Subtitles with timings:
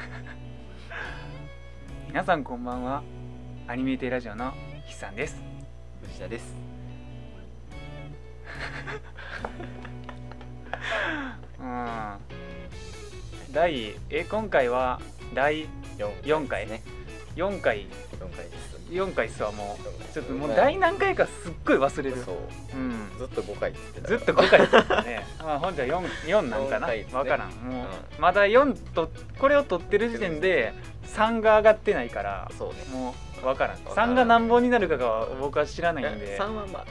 [2.08, 3.02] 皆さんこんばんは。
[3.66, 5.40] アニメーテイラジオの筆さんです。
[6.02, 6.54] 藤田です。
[11.60, 12.18] うん。
[13.52, 15.00] 第え今回は
[15.34, 15.66] 第
[15.98, 16.82] 四四回ね。
[17.36, 17.86] 4回？
[18.18, 22.16] 四回です4回っすわもうちょっともうね第何回かすっごい忘れる。
[22.24, 22.36] そう。
[22.74, 23.18] うん。
[23.18, 25.24] ずっと五回っってたずっと5回だったね。
[25.38, 27.06] まあ本日は 4, 4なんかな、ね。
[27.10, 27.50] 分からん。
[27.50, 27.88] もう、う
[28.20, 30.74] まだ4とこれを取ってる時点で
[31.06, 32.84] 3が上がってないからそうね。
[32.92, 33.84] もう分からん。
[33.84, 34.10] わからん。
[34.10, 36.36] 3が何本になるかが僕は知らないんで。
[36.36, 36.86] 三はまあ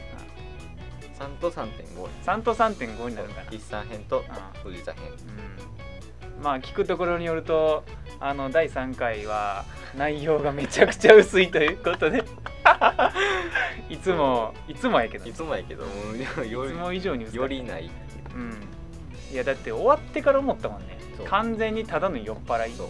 [1.20, 3.48] 三と三点五3と3.5になるかな。
[3.52, 4.24] 一三編とう
[4.64, 5.04] 藤田編。
[6.38, 6.44] うん。
[6.44, 7.84] まあ聞くところによると
[8.22, 9.66] あの第3回は
[9.98, 12.24] 内容がめちゃくちゃ薄いということで。
[13.90, 15.26] いつもいつもやけど。
[15.26, 17.54] いつもやけどもいつも以上に薄かった。
[17.56, 17.90] よりない
[18.36, 18.38] う。
[18.38, 18.68] ん。
[19.32, 21.00] いやだって終わってから思ったもんね。
[21.26, 22.74] 完全にただの酔っ払い。
[22.74, 22.88] そう。
[22.88, 22.90] う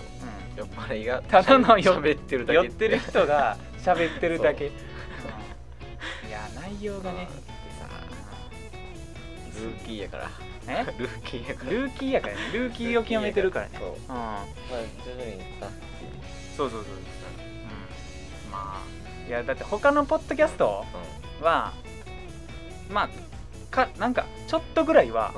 [0.58, 4.70] 酔っ払いがただの酔ってるん、だけ酔ってる人が喋ってるだけ、
[5.22, 5.32] そう。
[6.24, 6.30] うん。
[6.30, 7.28] いや内容がね
[9.60, 10.30] ルーキーやから。
[10.68, 10.86] え？
[10.98, 11.72] ルーキーやから。
[11.72, 12.40] ルーキーやからね。
[12.54, 13.78] ルーキーを極めてるからね。
[13.80, 13.98] そううん。
[14.16, 14.46] まあ
[15.06, 15.68] 徐々にさ
[16.58, 16.98] そうそうそう、う
[18.48, 20.86] ん、まあいやだって他のポッドキャスト
[21.42, 21.74] うは
[22.90, 23.10] まあ
[23.72, 25.36] かなんかちょっとぐらいはん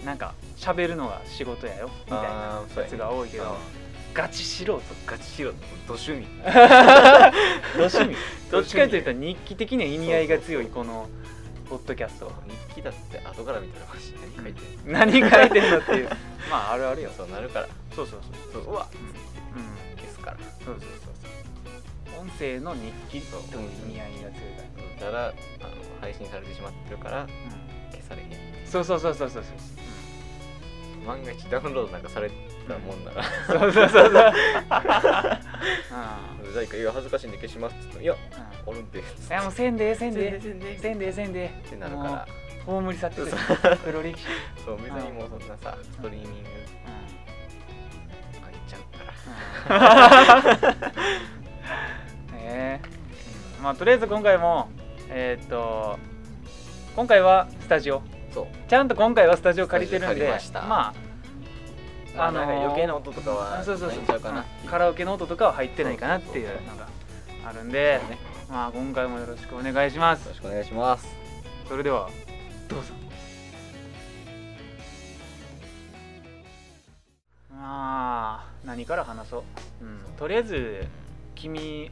[0.00, 0.06] うん。
[0.06, 3.50] なんか喋るのが仕事やよみたいなやつが多いけどうん。
[4.14, 4.80] ガチ素人。
[5.06, 5.50] ガチしろ
[5.88, 6.26] ど趣味？
[7.76, 8.16] ど趣味？
[8.50, 11.08] どっちかというと日記的な意味合いが強いこの
[11.74, 12.30] ポッドキャスト
[12.70, 14.92] 日記だって後から見たらマジ何書いてんの？
[14.92, 16.08] 何書いてんのっていう。
[16.48, 17.68] まああるあるよそうなるから。
[17.96, 18.20] そうそう
[18.52, 18.72] そうそう。
[18.72, 18.86] うわ。
[18.94, 20.36] うん、うん、消すから。
[20.38, 21.14] そうそうそう
[22.14, 22.20] そう。
[22.20, 24.62] 音声の日記という意味合いが強いか
[25.00, 25.34] ら、ただあの
[26.00, 27.28] 配信されてしまってるからう
[27.90, 28.32] 消されへんん、
[28.64, 28.84] そう。
[28.84, 29.73] そうそうそうそうそう
[31.06, 32.30] 万が一ダウンロードなんかされ
[32.66, 33.22] たもんなら。
[33.46, 34.10] そうそうそうそう。
[36.46, 36.54] うん。
[36.54, 38.18] 誰か「いや恥ずかしいんで消します」っつって「いやうん。
[38.66, 42.26] おるんで」いやもうせんでせんでせんでせんでせんでってなるから。
[42.66, 43.20] もう葬り去って。
[43.20, 43.26] く
[43.92, 44.26] れ歴史。
[44.64, 46.52] そう別にもうそんなさストリーミングう
[48.46, 50.70] あげちゃうから。
[50.70, 50.84] ん。
[52.36, 52.88] え え。
[53.62, 54.70] まあとりあえず今回も
[55.10, 55.98] えーっと
[56.96, 58.02] 今回はスタジオ
[58.68, 60.62] ちゃんと今回はスタジオ借りてるんでました。
[60.62, 60.94] まあ
[62.16, 64.20] まあなんか余計な音とかあはそうそうそう。
[64.66, 66.88] カラオケの音とかは入ってないかなっていうのが
[67.46, 68.18] あるんでそうね。
[68.48, 70.24] まあ今回もよろしくお願いします。
[70.24, 71.06] よろしくお願いします。
[71.68, 72.08] それでは
[72.68, 72.86] どうぞ。
[77.50, 80.86] まあ何から話そう、うん、とりあえず
[81.34, 81.90] 君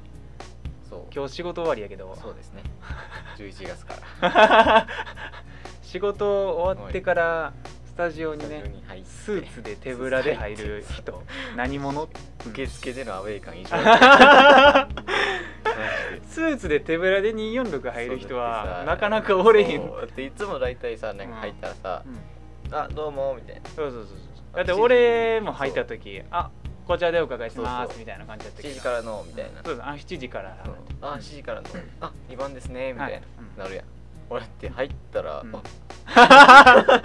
[0.89, 1.15] そう。
[1.15, 2.17] 今日仕事終わりやけど。
[2.21, 2.63] そうですね。
[3.39, 4.87] 11月から
[5.93, 7.53] 仕事終わってから
[7.85, 8.65] スタジオにね
[9.05, 11.23] スーツで手ぶらで入る人。
[11.55, 12.09] 何者？
[12.47, 13.77] 受付でのアウェイ感以上。
[16.31, 19.87] スーツで手ぶらで246入る人はなかなかおれへん。
[19.87, 22.19] だっていつも大体さなんか入ったらさうん
[22.75, 23.69] 「あどうも」みたいな。
[23.77, 24.17] そうそうそうそう
[24.57, 26.49] だって俺も入った時あ
[26.89, 29.63] こちらでお伺いしますみたいな感じだったけ7ど時からのみたいな。
[29.63, 29.85] そうそう。
[29.85, 30.57] あ7時から。
[31.03, 31.69] あ7時からの。
[32.01, 33.21] あ2番ですねみたい
[33.59, 33.77] な、はい。
[33.77, 33.92] うん
[34.35, 35.53] なるやって入ったら、うん。
[36.15, 36.85] あ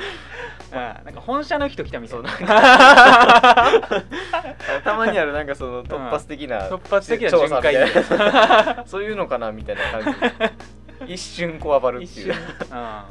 [0.70, 2.32] うんなんか本社の人来たみたそいうな
[4.84, 8.84] たまにあるなんかその突発的な、突発的な調査みたいな。
[8.86, 10.14] そういうのかなみたいな感
[11.06, 12.34] じ一瞬こわばるっていう。
[12.34, 12.72] うん。
[12.72, 13.06] ま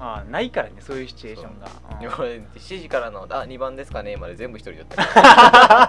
[0.00, 1.68] あないからねそういうシチュエーションが。
[1.96, 1.98] う。
[1.98, 2.02] ん。
[2.02, 5.88] いや俺7時からの「あ2番ですかね」まで全部一人だっ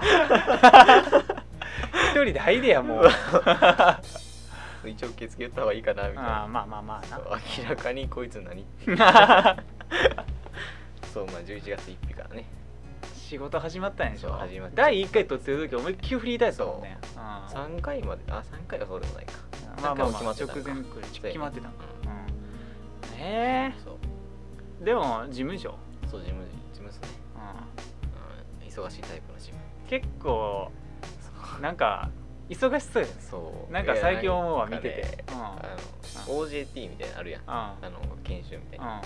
[2.10, 3.08] 一人で入れやもう
[4.88, 6.42] 一応受付言った方がいいかなみたいな。
[6.44, 8.64] あーまあまあまあ明らかにこいつ何？
[11.12, 12.44] そうまあ11月1日からね。
[13.14, 14.32] 仕事始まったんでしょ？
[14.32, 16.98] 始まった第1回撮ってる時思いっきりフリータイムだもんね。
[17.16, 17.18] う。
[17.18, 17.20] ん。
[17.76, 19.32] 3回まであ三3回はそうでもないか。
[19.82, 23.20] まあまあまあ直前くらい決まってたんかううん。
[23.20, 23.96] えそう。
[24.82, 25.74] えでも事務所？
[26.10, 28.62] そう事務事務ですね、うん。
[28.62, 29.60] うん、忙しいタイプの事務。
[29.88, 30.72] 結構
[31.60, 32.10] なんか
[32.50, 33.14] 忙しそうやね。
[33.20, 33.72] そう。
[33.72, 35.24] なんか最近思うわ見てて。
[35.28, 35.34] うん。
[35.36, 35.54] あ
[36.28, 37.42] の OJT みたいなのあるやん。
[37.46, 37.92] あうん。
[37.92, 39.00] の研修みたいな、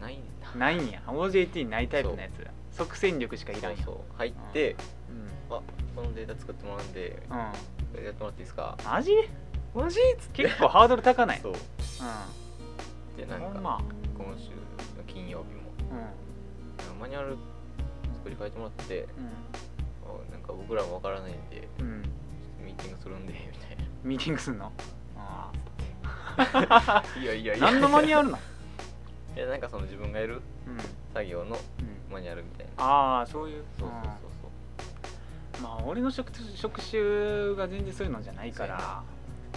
[0.00, 0.50] ないんだ。
[0.52, 1.00] うんないんや。
[1.06, 2.46] OJT ないタイプのやつ。
[2.72, 4.76] 即戦力しかいらんやそう入って、
[5.50, 5.56] うん。
[5.56, 5.60] あ
[5.94, 8.04] このデータ作ってもらうんでうん。
[8.04, 8.76] やってもらっていいですか？
[8.84, 9.12] マジ？
[9.74, 9.98] マジ？
[10.32, 11.40] 結構ハードル高ない？
[11.40, 11.52] そう。
[11.52, 11.56] う
[13.16, 13.80] でなんかま。
[14.18, 15.62] 今週の金曜日も。
[16.92, 17.00] うん。
[17.00, 17.36] マニュアル
[18.14, 19.06] 作り変えてもらってうん。
[20.28, 22.02] あなんか僕らもわからないんでうん。
[22.02, 23.84] ミーティングするんでみたいな。
[24.04, 24.70] ミーティングすんの？
[25.18, 25.50] あ
[27.20, 28.40] いやいやあ何のマニュアルなん？
[29.36, 30.74] いやなんかその自分がやるうん。
[30.74, 30.80] うん
[31.16, 31.56] 作業の
[32.12, 32.84] マニュアルみたいな。
[32.84, 33.64] ああそういう？
[33.80, 34.00] そうそう
[34.42, 34.48] そ
[35.60, 39.02] うまあ俺の職職種が全然そういうのじゃないから。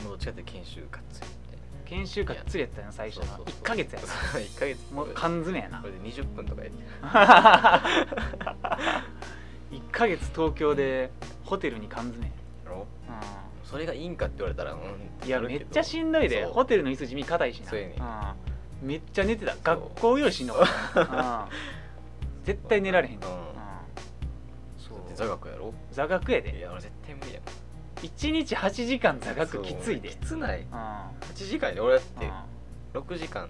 [0.03, 1.63] もうどっちかって研修がっつりみたいな。
[1.85, 3.25] 研修がっつりやったよ最初の。
[3.25, 3.59] そうそうそう。
[3.59, 4.93] 1ヶ月やろそう1ヶ月。
[4.93, 5.79] もう缶詰やな。
[5.81, 6.77] これで20分とかやって。
[9.75, 11.11] 1ヶ月東京で
[11.43, 12.31] ホテルに缶詰
[13.69, 16.53] それがいいんかって言われたらうんんいやめっちゃしんどいでそう。
[16.53, 17.69] ホテルの椅子地味硬いしな。
[17.69, 17.95] そうやね
[18.81, 18.87] うん。
[18.87, 19.55] めっちゃ寝てた。
[19.63, 22.45] 学校よりしんどかったなうん。
[22.45, 23.19] 絶対寝られへんうん。
[23.19, 23.27] うん。
[24.79, 24.97] そう。
[24.97, 25.73] だって座学やろ？
[25.91, 27.39] 座学やいでや俺絶対無理や。
[28.01, 30.09] 1日8時間座学きついで。
[30.09, 30.61] きつない。
[30.61, 30.75] うん。
[30.75, 32.25] 8時間で俺だって。
[32.25, 33.01] うん。
[33.01, 33.47] 6時間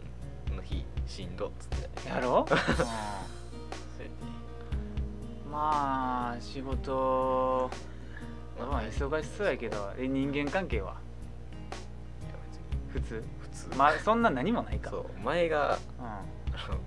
[0.53, 2.09] の日しんどっつって。
[2.09, 2.89] やろ、うん、 そうやって
[5.49, 7.71] まあ仕事
[8.59, 10.95] まあ忙しそうやけどえ人間関係は？
[12.91, 13.23] 普通？
[13.41, 13.77] 普通。
[13.77, 14.89] まあそんな何もないか。
[14.91, 16.21] そう前がうん、あ
[16.69, 16.77] の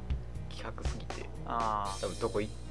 [0.50, 2.61] 企画すぎてあ多分どこ行っー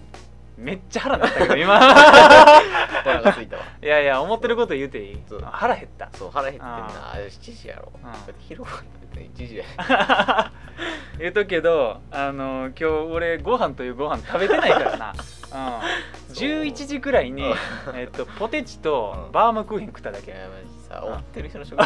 [0.58, 1.80] めっちゃ腹立ったけど今。
[1.80, 5.18] たらがついたわいやいや思ってること言うていい？
[5.52, 6.10] 腹減った。
[6.14, 7.92] そう腹減ってんあなあれ7時やろ。
[8.00, 8.04] ん。
[8.04, 8.84] だって昼ご飯食
[9.16, 10.52] べて1時や。
[11.20, 15.16] 言うとくけどあの今日俺ご飯というご飯食べてないからな、うん、
[16.34, 16.48] そう。
[16.48, 17.56] 11時くらいにうん、
[17.96, 19.32] えっと、ポテチとうん。
[19.32, 20.34] バームクーヘン食っただけ
[20.92, 21.78] いやマジさうん終わってる人の食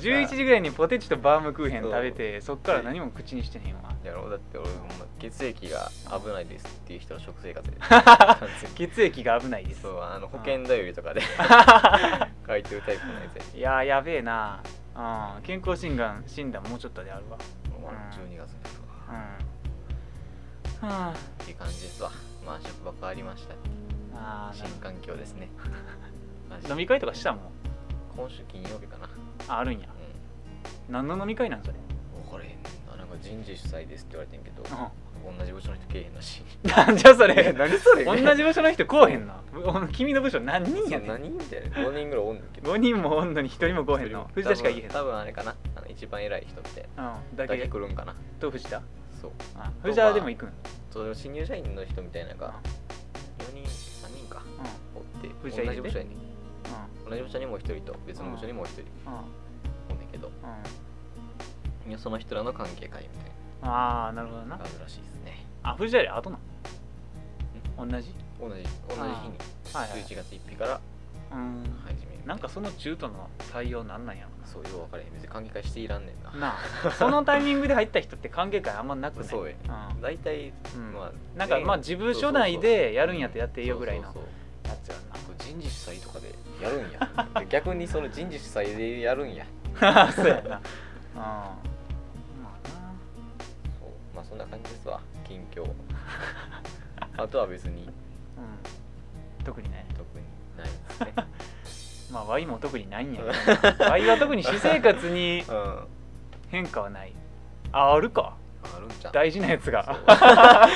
[0.00, 3.92] 11 時ぐらいにポテチとバームクーヘン食べてそっから何も口にしてへんわ。
[4.04, 7.76] やろだって俺ほんま血液が危ないですっていう人の食生活で。
[8.74, 9.82] 血液が危ないです。
[9.82, 11.22] そうあの保険頼りとかで
[12.46, 13.42] 書いてるタイプのやつや。
[13.54, 14.60] いやーやべえな、
[14.96, 17.38] うん、健康診断診断もうちょっとであるわ。
[17.80, 19.16] もう12月ですわ
[20.82, 20.88] うん。
[20.88, 21.12] はあ。
[21.42, 22.10] っていう感じですわ。
[22.44, 23.54] まあ職場変わりました
[24.52, 25.48] 新環境ですね。
[26.68, 27.42] 飲み会とかしたもん。
[28.16, 29.08] 今週金曜日かな。
[29.48, 29.86] ああるんや。
[29.86, 31.72] う何の飲み会なんそれ？
[31.74, 31.76] ん
[32.24, 32.62] 分かれへん。
[32.90, 34.66] ななんか人事主催ですって言われてんけどう
[35.38, 37.52] 同じ部署の人けえへんなしなんじゃそれ？
[37.54, 38.04] 何それ？
[38.04, 39.40] 同じ部署の人来おへんな
[39.92, 41.08] 君の部署何人やねん。
[41.08, 42.72] 何人みたいな5人ぐらいおんねんけど。
[42.72, 44.30] 5人もおんのに1人も来おへんの。
[44.34, 44.88] 藤田しか言えへん。
[44.88, 45.54] の多分あれかな。
[45.76, 46.88] あの一番偉い人って。
[46.96, 47.36] うん。
[47.36, 48.14] だだけけ来るんかな。
[48.40, 48.82] と藤田？
[49.20, 49.30] そう。
[49.56, 50.52] あ藤田でも行くん？
[50.90, 52.54] そう新入社員の人みたいなのが
[53.38, 53.64] 4人。
[53.64, 54.42] 3人か。
[54.94, 55.00] うん。
[55.00, 56.14] おって同じ部署やねん。
[56.14, 58.82] う同じ部署にもう一人と別の部署にもう一人。
[58.82, 59.20] んうん。
[59.90, 60.28] おんねんけど。
[61.86, 61.98] うん。
[61.98, 63.32] その人らの関係会みたい
[63.62, 64.54] ああなるほどな。
[64.56, 65.46] あるらしいですね。
[65.62, 66.38] あ藤田より後な
[67.76, 67.86] の？
[67.86, 68.14] 同じ？
[68.40, 68.54] 同じ。
[68.54, 69.04] 同じ日に。
[69.74, 70.00] はいはい。
[70.02, 70.80] 11月1日から
[71.32, 71.64] うん。
[71.84, 75.12] 始めるなんかその中途の採用なんなんやろそうよう分かれへん。
[75.12, 76.30] 別に関係会していらんねんな。
[76.32, 76.54] なな
[76.84, 79.28] あそのタイミングで入った人って歓迎会あんまなくない。
[79.28, 79.54] そうや。
[79.92, 80.00] うん。
[80.00, 80.92] 大体うん。
[80.92, 84.12] まあなんかまあ事務所内でやるんやってやっていいよぐらいのや
[84.84, 85.16] つやんな。
[85.38, 87.10] 人事主催とかでやるんや。
[87.40, 89.44] で逆にその人事主催でやるんや。
[90.12, 90.60] そうやな。
[91.14, 91.18] うん。
[91.18, 91.58] まあ
[93.80, 93.88] そう。
[94.14, 95.00] まあそんな感じですわ。
[95.26, 95.68] 近況。
[97.16, 97.86] あとは別に。
[97.86, 97.92] なう
[99.42, 99.44] ん。
[99.44, 100.24] 特にね特に
[100.56, 101.31] ないですね
[102.12, 103.84] まあ Y も特にないんやけど。
[103.84, 105.54] Y は特に私生活にうん。
[105.54, 105.84] あ
[106.50, 107.12] 変化はない。
[107.72, 108.34] ああるか。
[108.82, 109.12] るんちゃう。
[109.12, 109.96] 大事なやつが。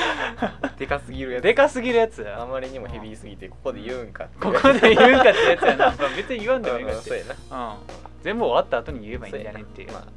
[0.79, 1.43] でかすぎるやつ。
[1.43, 2.27] でかすぎるやつ。
[2.29, 4.38] あまりにもヘビーすぎてここで言うんかって。
[4.38, 7.75] ここで言うんかってやつやな、まあ、別に言わんでもいいかっそうやな。
[7.75, 7.77] うん。
[8.23, 9.91] 全部終わった後に言えばいいんじゃねっていう。
[9.91, 10.06] そうやな。
[10.06, 10.11] う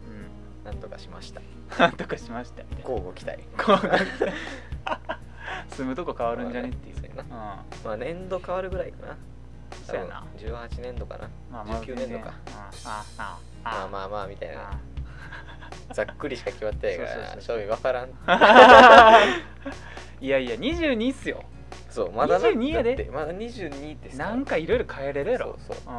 [0.62, 0.66] ん。
[0.66, 1.42] なんとかしました。
[1.78, 2.64] なんとかしました。
[2.64, 3.40] みたいな交互期待。
[3.58, 3.78] こう
[5.76, 6.96] 住むとこ変わるんじゃねっていう。
[6.96, 7.24] そうやな。
[7.24, 7.30] うん。
[7.30, 9.18] まあ年度変わるぐらいかな
[9.90, 10.24] そうやな。
[10.38, 11.30] 多分18年度かな。
[11.52, 12.26] まあまあ19年度か。
[12.30, 14.72] うんあああまあまあまあみたいな。
[14.72, 14.80] あ
[15.94, 18.10] ざっくりしか決まってないから正味分からん。
[20.22, 21.44] いやいや22っすよ。
[21.90, 22.50] そうまだな。
[22.50, 23.10] 22やで。
[23.12, 25.58] まだ22ってさなんかいろいろ変えれるやろ。
[25.68, 25.94] そうそう。
[25.94, 25.98] う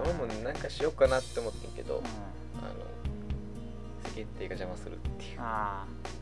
[0.04, 2.04] 俺もなんかしようかなって思ってんけど、うん。
[2.04, 2.12] あの
[4.14, 5.40] 世間体が邪魔するっていう。
[5.40, 6.21] ああ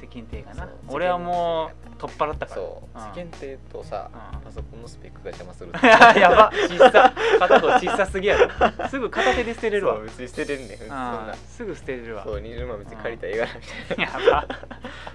[0.00, 0.68] 世間体がな。
[0.88, 2.60] 俺はもう取っ払ったから。
[2.60, 3.00] そう、ん。
[3.00, 4.40] 世間体とさ、うん。
[4.40, 5.72] パソコンのスペックが邪魔する
[6.20, 6.50] やば。
[6.68, 7.12] 小さ。
[7.38, 8.48] 片方小さすぎやろ。
[8.88, 9.96] すぐ片手で捨てれるわ。
[9.96, 10.78] そう別に捨てれんねん。
[10.78, 11.34] そんあな。
[11.34, 12.24] すぐ捨てれるわ。
[12.24, 14.04] そう20万別に借りたらええがなみたいな。
[14.04, 14.44] や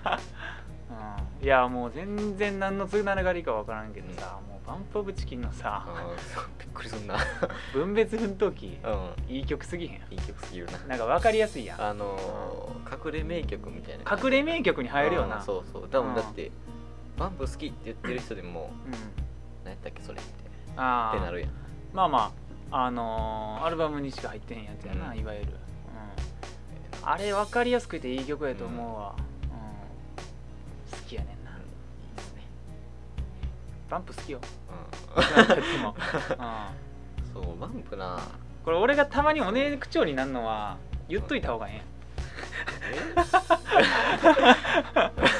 [0.06, 0.20] ば、
[1.40, 5.86] うん、いやもう全然何のつながりか分からんけどさ、もうバンプ・オブ・チキンのさ
[6.60, 7.18] びっくりすんな。
[7.74, 9.36] 分別奮闘記うん。
[9.36, 10.80] いい曲すぎへんいい曲すぎるな。
[10.88, 11.82] なんか分かりやすいやん。
[11.82, 14.20] あのー、隠れ名曲みたいな。
[14.24, 15.88] 隠れ名曲に入るようなんそうそう。
[15.90, 16.14] 多うん。
[16.14, 16.52] 分だって
[17.18, 18.92] バンプ好きって言ってる人でもうん。
[19.64, 20.34] 何やったっけそれって。
[20.78, 21.50] ああってなるやん。
[21.94, 22.32] まあま
[22.72, 25.20] ああのーアルバムにしか入ってへんやつやな、うん。
[25.20, 25.52] いわゆる、
[27.02, 29.16] うん、あれ分かりやすくていい曲やと思うわ、
[33.96, 34.42] バンプ好きよ。
[35.16, 35.24] うな
[35.88, 35.94] ん。
[37.34, 38.20] そうバンプな。
[38.66, 40.76] これ俺がたまにおね口調になるのは
[41.08, 41.86] 言っといた方がええ。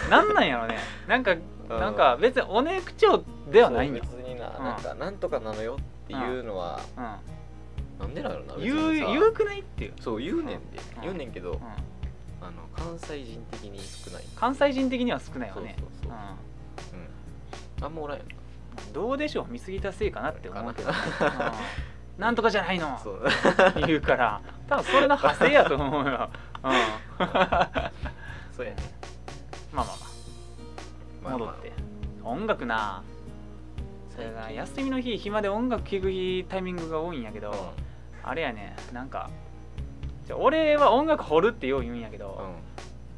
[0.10, 0.78] なんなんやろね。
[1.06, 1.42] なんかうん。
[1.68, 4.04] なんか別におね口調ではないんよ。
[4.04, 4.64] 別にな、うん。
[4.64, 7.02] なんかなんとかなのよっていうのは、う
[8.02, 11.02] なんでなのな言う言うくないっていう、そう言うねんで、うん。
[11.02, 11.58] 言うねんけど、うん。
[11.58, 11.60] あ
[12.52, 14.24] の関西人的に少ない。
[14.38, 16.16] 関西人的には少ないよそうねそうそう、う
[17.80, 18.28] うん、あんまおらんよん
[18.94, 20.98] どうでしょう見過ぎたせいかなって思うけど、ね。
[22.18, 23.00] なんとかじゃないの。
[23.04, 23.24] そう。
[23.86, 24.42] 言うから。
[24.68, 26.30] 多分それの派生やと思うよ、
[26.64, 26.80] うん、ま
[27.20, 27.92] あ
[28.56, 28.78] そうやね。
[29.74, 31.74] まあまあ戻って、
[32.24, 33.04] 音楽な。
[34.16, 37.54] それが休みの日暇で音楽聴く日タイミングが多いんやけど、う
[38.24, 38.76] あれやね。
[38.94, 39.30] なんか
[40.26, 42.42] じゃあ俺は音楽掘るってよう言うんやけど、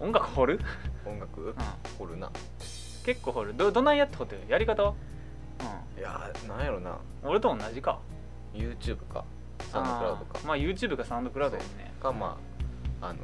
[0.03, 0.59] ん、音楽掘る、
[1.05, 1.55] うん、音楽、うん、
[1.99, 2.31] 掘るな。
[3.05, 3.55] 結構掘る。
[3.55, 4.41] どどないやって掘ってる？
[4.49, 4.93] やり方う
[5.97, 6.91] いやーなんやろな。
[6.91, 7.99] ん俺と同じか。
[8.53, 9.23] YouTube か
[9.71, 10.31] サウンドクラウドか。
[10.35, 12.37] あーまあ YouTube かサウンドクラウドやねかま
[13.01, 13.19] ああのうん。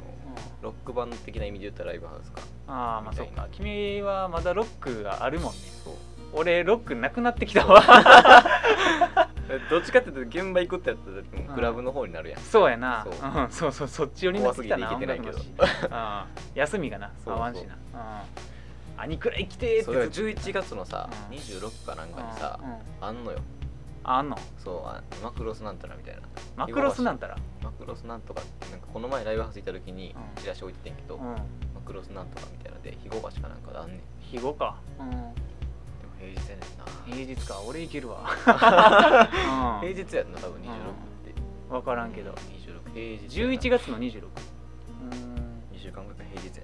[0.62, 2.40] ロックバンド的な意味で言ったらライブハウスか。
[2.66, 3.48] ああまあそっか。
[3.52, 5.58] 君はまだロックがあるもんね。
[5.84, 5.94] そう。
[6.36, 7.80] 俺ロックなくなってきたわ。
[9.70, 13.04] どっちかっていうと現場行くってやったらもうクラブの方になるやん、そうやな。
[13.04, 13.12] そう。
[13.12, 15.38] うんそうそうそっち寄りになってきたな怖すぎて行けてないけど。
[15.38, 16.58] 音楽のしうん。
[16.58, 17.34] 休みがなそうそう。
[17.34, 17.74] 合わんしな。
[17.74, 18.53] うん
[18.96, 22.78] 兄くらい来てーってそれがずっと11月のさ、うん26かなんかにさ、うんうん。
[23.00, 23.38] あんのよ。
[24.04, 24.36] あんの？
[24.58, 26.22] そうあマクロスなんたらみたいな。
[26.56, 27.36] マクロスなんたら？
[27.62, 30.42] マクロスなんとかってなんかこの前ライブハウス行った時にうん。
[30.42, 31.22] チラシ置いててんけど、うん。
[31.22, 31.36] マ
[31.84, 32.76] クロスなんとかみたいな。
[32.78, 33.96] ので肥後橋かなんかであんねん。
[33.98, 34.76] で肥後か。
[35.00, 35.34] うんも
[36.18, 37.14] 平日やねんな。
[37.16, 37.60] 平日か。
[37.66, 38.24] 俺行けるわ。
[39.80, 40.70] 平日やんな多分26っ
[41.24, 41.34] て、
[41.70, 42.30] 分からんけど。
[42.32, 43.52] 26平日やな。
[43.54, 44.26] 11月の26う
[45.06, 45.10] ん
[45.76, 46.63] 2週間ぐらい平日や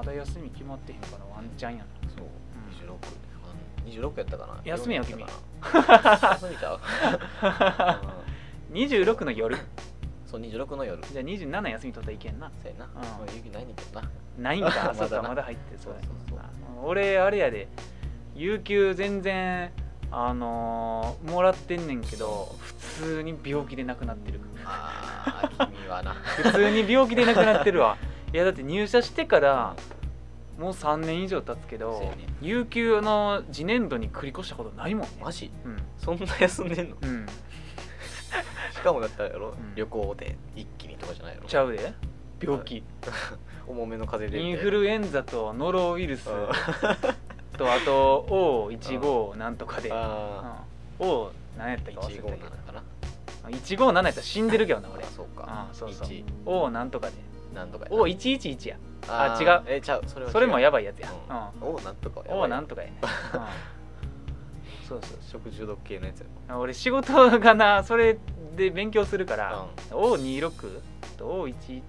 [0.00, 1.84] まだ休み決まってへんからワンチャンやな。
[2.16, 2.88] そう、ん。
[2.88, 4.60] 26あ26やったかな。
[4.64, 5.30] 休みや4やっ
[5.60, 6.28] たかな。
[6.40, 6.80] 休みちゃう、
[8.72, 9.56] 26の夜。
[9.56, 9.62] うん
[10.26, 11.02] そう26の夜。
[11.12, 12.50] じゃあ27休み取ったらいけんな。
[12.62, 12.88] そうやな、ん。
[13.18, 14.08] もう雪ないねんけどな。
[14.38, 14.70] ないんか。
[14.70, 15.98] まだなそうかまだ入ってるそうや。
[16.02, 16.38] そうそう
[16.84, 17.66] 俺あれやで。
[18.36, 19.72] 有給全然
[20.12, 24.40] あのーもらってんねんけど普通に病気で亡くなってる。
[24.64, 26.14] ああ君はな。
[26.14, 27.96] 普通に病気で亡くなってるわ
[28.32, 29.74] いやだって入社してから
[30.58, 32.26] もう3年以上経つけど、そうやね。
[32.42, 35.16] 有給の次年度に繰り越したことないもんね。
[35.22, 35.50] マジ？
[35.64, 35.76] うん。
[35.98, 36.96] そんな休んでんの？
[37.00, 37.26] うん。
[38.72, 39.74] しかもだったらやろ、ん。
[39.74, 41.48] 旅行で一気にとかじゃないやろ？
[41.48, 41.94] ちゃうで。
[42.40, 42.82] 病気。
[43.66, 44.48] 重めの風邪で。
[44.48, 46.24] インフルエンザとノロウイルス。
[47.56, 50.64] とあと O15 なんとかで、うん、あ
[50.98, 52.82] O 何やったあか忘れたけ157どかな
[53.50, 55.04] ？157やったら死んでるけどな俺。
[55.04, 55.44] あそうか。
[55.46, 56.08] あそうそう。
[56.08, 57.14] 1 O なんとかで
[57.54, 57.96] なんとかやな。
[57.96, 58.76] O111 や。
[59.08, 59.42] あー。
[59.42, 59.78] 違う。
[59.78, 60.02] えちゃう。
[60.06, 60.32] それは違う。
[60.32, 61.08] それもやばいやつや、
[61.60, 61.68] うん。
[61.68, 66.58] おなんとかうん、O なんとかやね、 うん、そうそう食中毒系のやつや。
[66.58, 68.18] 俺仕事がなそれ
[68.56, 70.80] で勉強するから、O26
[71.16, 71.82] と O111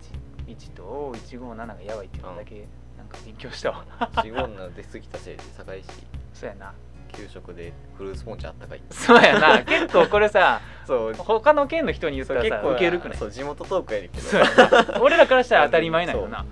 [0.76, 3.86] と O157 がやばいっていうのだけなんか勉強したわ。
[4.14, 5.88] 157出過ぎたせいで堺市。
[6.34, 6.74] そうやな
[7.12, 8.82] 給食でフルーツポンチあったかい。
[8.90, 9.64] そうやな。
[9.66, 11.14] 結構これさそう。
[11.14, 13.18] 他の県の人に言ったらさ結構ウケるくない？
[13.18, 15.02] そう地元トークやねんけど。
[15.04, 16.46] 俺らからしたら当たり前なんよな、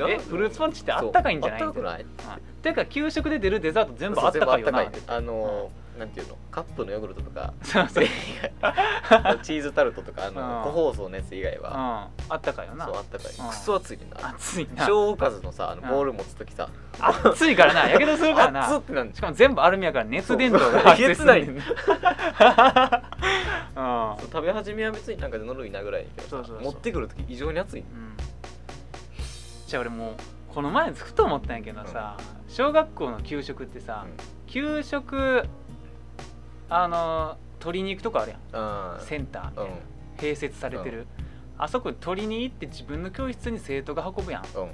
[0.00, 0.04] う。
[0.06, 1.62] ん、えフルーツポンチってあったかいんじゃない？
[1.62, 2.02] あったかくない？
[2.02, 2.08] うん。
[2.62, 4.84] てか給食で出るデザート全部あったかいよな。
[5.08, 6.36] あのーなんていうの？
[6.50, 7.52] カップのヨーグルトとか。
[9.42, 10.26] チーズタルトとか。
[10.26, 10.64] あのうん。
[10.64, 12.08] 個包装のやつ以外は。
[12.28, 12.86] あったかいよな。
[12.86, 13.32] そうあったかい。
[13.32, 13.48] うん。
[13.48, 14.28] クソ熱いねんな。
[14.30, 14.86] 熱いな。
[14.86, 15.88] 小おかずのさあのうん。
[15.88, 16.68] ボール持つ時さ。
[17.00, 17.88] 熱いからな。
[17.88, 18.66] やけどするからな。
[18.68, 21.56] 熱ってなんしかも全部アルミやから熱伝導が発生するえげ ん。
[21.58, 21.62] う
[24.32, 27.80] 食べ始めは別になんかぬるいなぐらいやけど持ってくる時異常に熱い。
[27.80, 28.16] うん。
[29.66, 30.14] じゃあ俺もう
[30.54, 32.16] この前ふと思ったんやけどさ、
[32.48, 34.06] 小学校の給食ってさ、
[34.46, 35.44] 給食
[36.68, 38.94] あの取りに行くとこあるやん。
[38.98, 39.00] うん。
[39.00, 39.78] センターみたいな、うん。
[40.18, 41.06] 併設されてる、
[41.58, 44.42] あそこに取りに行って自分の教室に生徒が運ぶやん。
[44.42, 44.68] うん。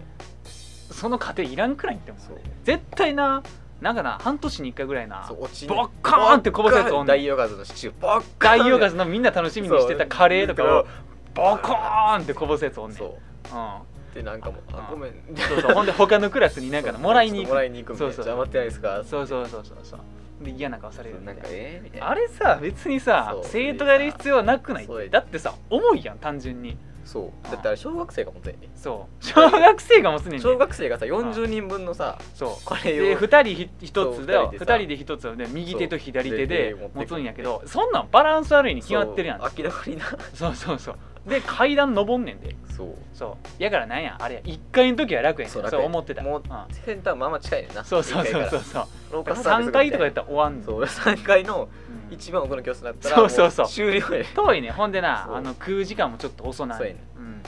[0.93, 3.43] その過程いらんくらいって思う絶対な
[3.81, 10.87] なんかな半年に1回ぐらいなボッカーンってこぼすやつおん大ヨガズのシチューボッカーン大ヨガズのみんな楽しみにしてたカレーとかを
[11.35, 12.99] ボコーンってこぼすやつおんねん。
[12.99, 13.09] そう。
[13.09, 14.15] うん。
[14.15, 15.01] でなんかもうあうん。
[15.01, 15.13] ごめん。
[15.35, 15.75] そうそう。
[15.75, 17.49] ほんで他のクラスになんかの もらいに行く。
[17.49, 18.15] もらいに行くみたいな。
[18.15, 18.35] そうそう。
[18.35, 20.01] 邪魔ってないですかそうそうそうそうそう
[20.43, 22.11] で嫌な顔されるなんかえーみたいな。
[22.11, 24.87] あれさ別にさそう生徒がやる必要はなくない？
[24.87, 26.77] そうだってさ重いやん単純に。
[27.05, 27.51] そう。
[27.51, 29.25] だってあれ小学生が持つやねそう。
[29.25, 30.39] 小学生が持つねんで。
[30.41, 32.65] 小学生がさ40人分のさそう。
[32.65, 39.41] これでを2人1そうつで二人でさ2人で1つで右手と左手でそうで持つんやけどそんなんバランス悪いに決まってるやん。
[39.41, 40.05] そう明らかにな。
[40.33, 40.95] そうそうそう
[41.26, 42.57] で階段登んねんで。
[42.76, 42.95] そう。
[43.14, 43.62] そう。
[43.62, 44.17] やからなんや。
[44.21, 44.41] あれや。
[44.43, 45.52] 1階の時は楽やねん。
[45.52, 46.23] そう楽や思ってた。
[46.23, 46.75] もううん。
[46.75, 47.85] センターまあまあ近いねんな。
[47.85, 48.87] そうそうそうそうそう。
[49.12, 50.61] 廊下スタートす3る階とかやっみたら終わんねん。
[50.61, 51.69] なそう3階の
[52.11, 52.14] うん。
[52.14, 53.67] 一番奥の教室になったらそうそうそう。
[53.67, 55.37] も終了や遠いねほんでなそう。
[55.37, 56.79] あの食う時間もちょっと遅ない。
[56.79, 57.43] そうやねうん。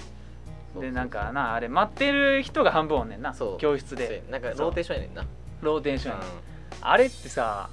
[0.75, 3.35] そうでなんかなあれ待ってる人が半分おんねんな。
[3.35, 3.59] そう。
[3.59, 5.25] 教室そうでなんかローテーションやねんな。
[5.62, 7.69] ローテーションやねうあれってさ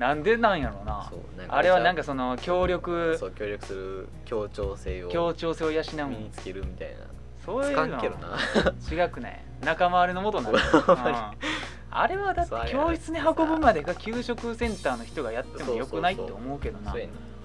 [0.00, 1.12] なんでなんやろうな
[1.48, 5.84] あれはなんかその協力そう協力する協調性を協調性を養う。
[6.08, 6.94] 身につけるみたいな。
[7.44, 7.98] そういうの。
[7.98, 9.44] 違くない？
[9.62, 10.54] 仲間割れのもとなん
[11.92, 16.94] あれはだって教室に運ぶまでが給食センターの人がやってもよくないって思うけどな。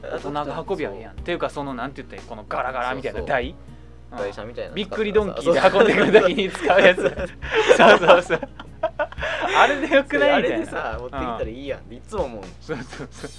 [0.02, 1.12] 大人が運びゃええやん。
[1.12, 3.38] っていうかそのなんて言ったらこのガラガラみたいなそうそう
[4.12, 7.02] 台車みたいなのびっくりドンキーで運んでくるときに使うやつ。
[7.02, 7.10] そう
[7.98, 8.42] そうそう。
[9.58, 12.44] あれでよくないあみたいなれでさ持ってきたらいいやんっていつも思う。
[12.62, 13.32] そうそうそう。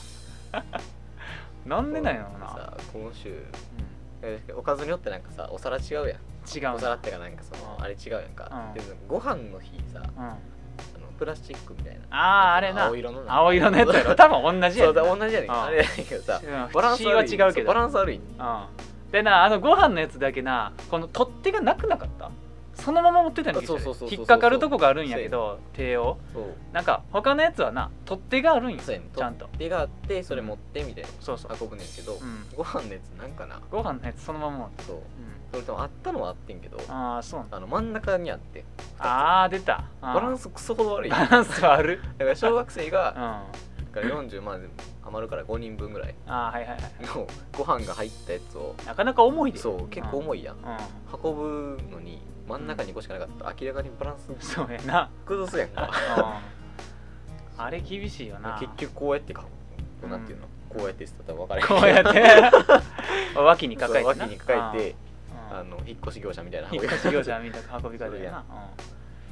[1.68, 3.42] なんでなんやろうな、さ今週。
[4.56, 6.04] おかずによってなんかさお皿違うやん。
[6.06, 6.74] ん、違う。
[6.74, 7.84] お皿ってかなんかそのうん。
[7.84, 8.50] あれ違うやんか。
[8.50, 8.74] うん。
[8.74, 10.02] でご飯の日さ
[11.18, 12.00] プラスチックみたいな。
[12.10, 12.86] あーあれな。
[12.86, 14.14] 青色のな青色のやつやろ。
[14.14, 15.50] 多分同じやそうん同じやねん。
[15.50, 15.62] うん。
[15.62, 18.16] あれやけどさうんバランスは違うけどそバランス悪い。
[18.16, 18.22] うん
[19.12, 22.30] でなあのご飯のやつだけなこの取っ手がなくなかった？
[22.74, 26.18] そのまま持ってたんそうそうそうそう引っかかるとこがあるんやけど手を。
[26.74, 29.46] なんか他のやつはな取っ手があるんやちゃんと。
[29.46, 31.08] 取っ手があってそれ持ってみたいな。
[31.20, 33.60] そうそう、運ぶねんけどうん、ご飯のやつなんかな？
[33.70, 34.84] ご飯のやつそのまま持って。
[34.84, 34.96] そう。
[34.96, 35.00] う
[35.52, 38.64] それともあったのはあってんけどん、ああそうあの真ん中にあって
[38.98, 39.84] ああ出た。
[40.02, 41.10] バランスクソほど悪い。
[41.10, 42.90] だバランスはあるから小学生うん
[44.00, 44.58] から40まあ
[45.08, 47.26] 余るから5人分ぐらいあはいはいはいの
[47.56, 49.58] ご飯が入ったやつをなかなか重いで。
[49.58, 50.56] そう結構重いいやん。
[50.56, 50.62] うん、
[51.22, 53.44] 運ぶのに真ん中に5個しかなかった。
[53.44, 55.90] ら明らかにバランスそうやな、崩すやんか。
[57.56, 58.58] うん、あれ厳しいよな。
[58.60, 59.44] 結局こうやってか
[60.02, 61.66] うんなんていうのこうやってってたら分からへん。
[61.66, 62.12] こうやっ
[63.32, 63.38] て。
[63.40, 64.94] 脇に抱えて脇に抱えて
[65.50, 65.58] うん。
[65.58, 68.44] あの引っ越し業者みたいな引っ越し業者みたいな運び方やな、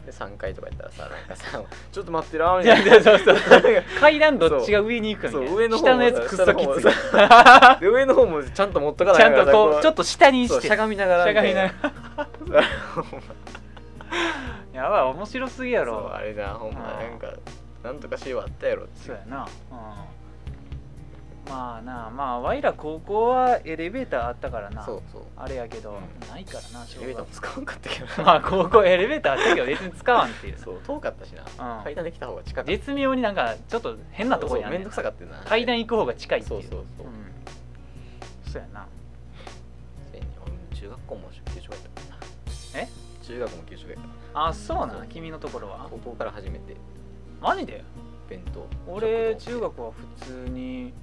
[0.04, 3.36] で3階とかやったらさなんかさ ちょっと待ってらうん、いやみたいなそうそう
[4.00, 5.56] 階段どっちが上に行くかみたいな。
[5.56, 6.82] 上の方下のやつくっそきつい
[7.80, 10.68] で上の方もちゃんと持っとかないゃんとこうちょっとと下にして。
[10.68, 11.62] しゃがみながらしゃがみな。
[11.62, 11.74] なが
[12.50, 12.64] ら
[14.72, 16.12] やばい面白すぎやろ。
[16.12, 17.10] あれなほんまうん。
[17.10, 17.28] なんか
[17.82, 19.48] なんとかしようあったやろってそうやな。
[19.70, 20.23] うん
[21.48, 24.84] まあなまあワイら高校はエレベーターあったからな。
[24.84, 25.22] そうそう。
[25.36, 26.28] あれやけど、うん。
[26.28, 30.58] ないからな小エレベーター学も使わんかったけど まあ高校エレベーターあったけど別に使わんっていう。
[30.58, 31.76] そう遠かったしな。
[31.76, 31.84] うん。
[31.84, 32.70] 階段できた方が近かった。
[32.70, 34.70] 絶妙になんかちょっと変なとこやねん。
[34.70, 35.38] そうめんどくさかったよな。
[35.44, 36.62] 階段行く方が近いっていう。
[36.62, 37.06] そうそうそう。
[37.06, 38.52] うん。
[38.52, 38.86] そうやな。
[40.10, 42.00] そうやね俺も中学校も給食やった
[42.76, 42.82] な。
[42.82, 42.88] え？
[43.22, 44.02] 中学も給食やか
[44.34, 45.06] らあそうなそう。
[45.08, 45.86] 君のところは？
[45.90, 46.74] 高校から初めて。
[47.40, 47.84] マジで？
[48.28, 49.60] 弁当俺食堂。
[49.60, 50.94] 中学は普通に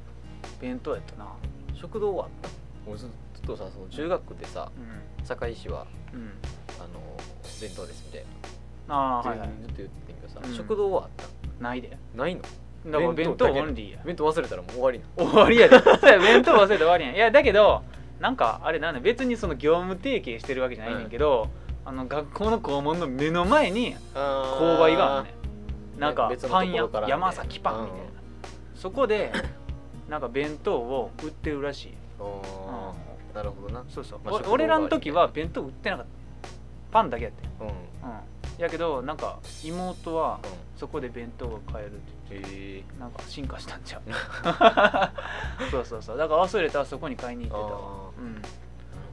[0.60, 1.27] 弁当やったな。
[1.73, 2.49] 食堂はあった。
[2.88, 3.10] 俺ずっ
[3.45, 6.32] とさその中学でさう堺市はんうん。
[6.80, 6.99] あの
[7.60, 8.25] 弁当ですみたい
[8.88, 8.95] な。
[8.95, 9.49] ああはいはい。
[9.62, 10.54] ずっと言ってんけどさ、うん。
[10.56, 11.63] 食堂はあった？
[11.63, 11.97] ないで。
[12.15, 12.41] ないの？
[12.88, 13.99] だから弁当オンリーや。
[14.04, 15.77] 弁当忘れたらもう終わりな終わりやで。
[16.19, 17.15] 弁当忘れて終わりやん。
[17.15, 17.84] いやだけど
[18.19, 21.49] なんかあれなんだ別にその業務提携してるわけじゃないねんけど、
[21.86, 25.34] あの学校の校門の目の前に購買があるね
[25.97, 28.06] なんかパン屋山崎パンみたいな、
[28.75, 29.32] そこで
[30.12, 31.93] なんか弁当を売ってるらしい、
[33.34, 33.86] なるほどな。
[33.88, 36.50] そうそう、まあ俺らの時は弁当売ってなかった。
[36.91, 37.67] パンだけやってうん。
[37.67, 37.74] うん。
[37.74, 38.62] うん。
[38.62, 40.41] やけどなんか妹は
[40.76, 41.95] そこで弁当が買えるっ
[42.30, 44.02] てへえ言ってなんか進化したんちゃう。
[45.71, 46.17] そうそうそう。
[46.17, 48.34] だから忘れたらそこに買いに行ってたうん。
[48.36, 48.45] なる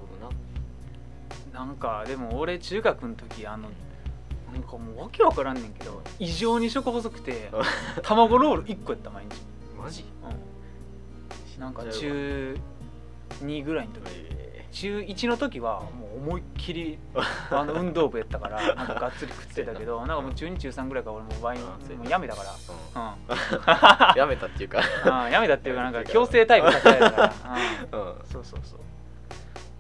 [0.01, 0.29] ほ
[1.55, 1.65] どな。
[1.65, 3.69] なんかでも俺中学の時あの
[4.53, 7.53] なんかもうわけわからんねんけど異常に食細くて
[8.03, 9.47] 卵ロール1個やった毎日。
[9.81, 10.03] マジ？
[10.03, 10.18] うん
[11.59, 12.57] なんか中
[13.43, 14.03] 2ぐらいの時。
[14.31, 16.99] え中1の時はもう思いっきり
[17.51, 20.15] あの運動部やったからなんかがっつり食ってたけどな。
[20.15, 21.69] んかもう中2中3ぐらいから俺もうワインも
[22.05, 24.15] うやめたかーらう。
[24.15, 24.17] ん。
[24.19, 24.81] やめたっていうか。
[25.05, 25.27] うん。
[25.27, 27.35] うんやめたっていうかなんか強制タイプさせられたから。
[27.93, 28.01] うん。
[28.19, 28.27] うん。
[28.27, 28.81] そうそうそう。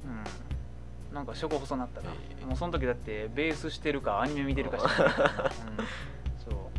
[0.04, 1.14] うん。
[1.14, 2.10] なんか食細なったな、
[2.40, 2.46] えー。
[2.46, 5.10] もうその時だってベースしてるかアニメ見てるかしか、うん、
[6.50, 6.70] そ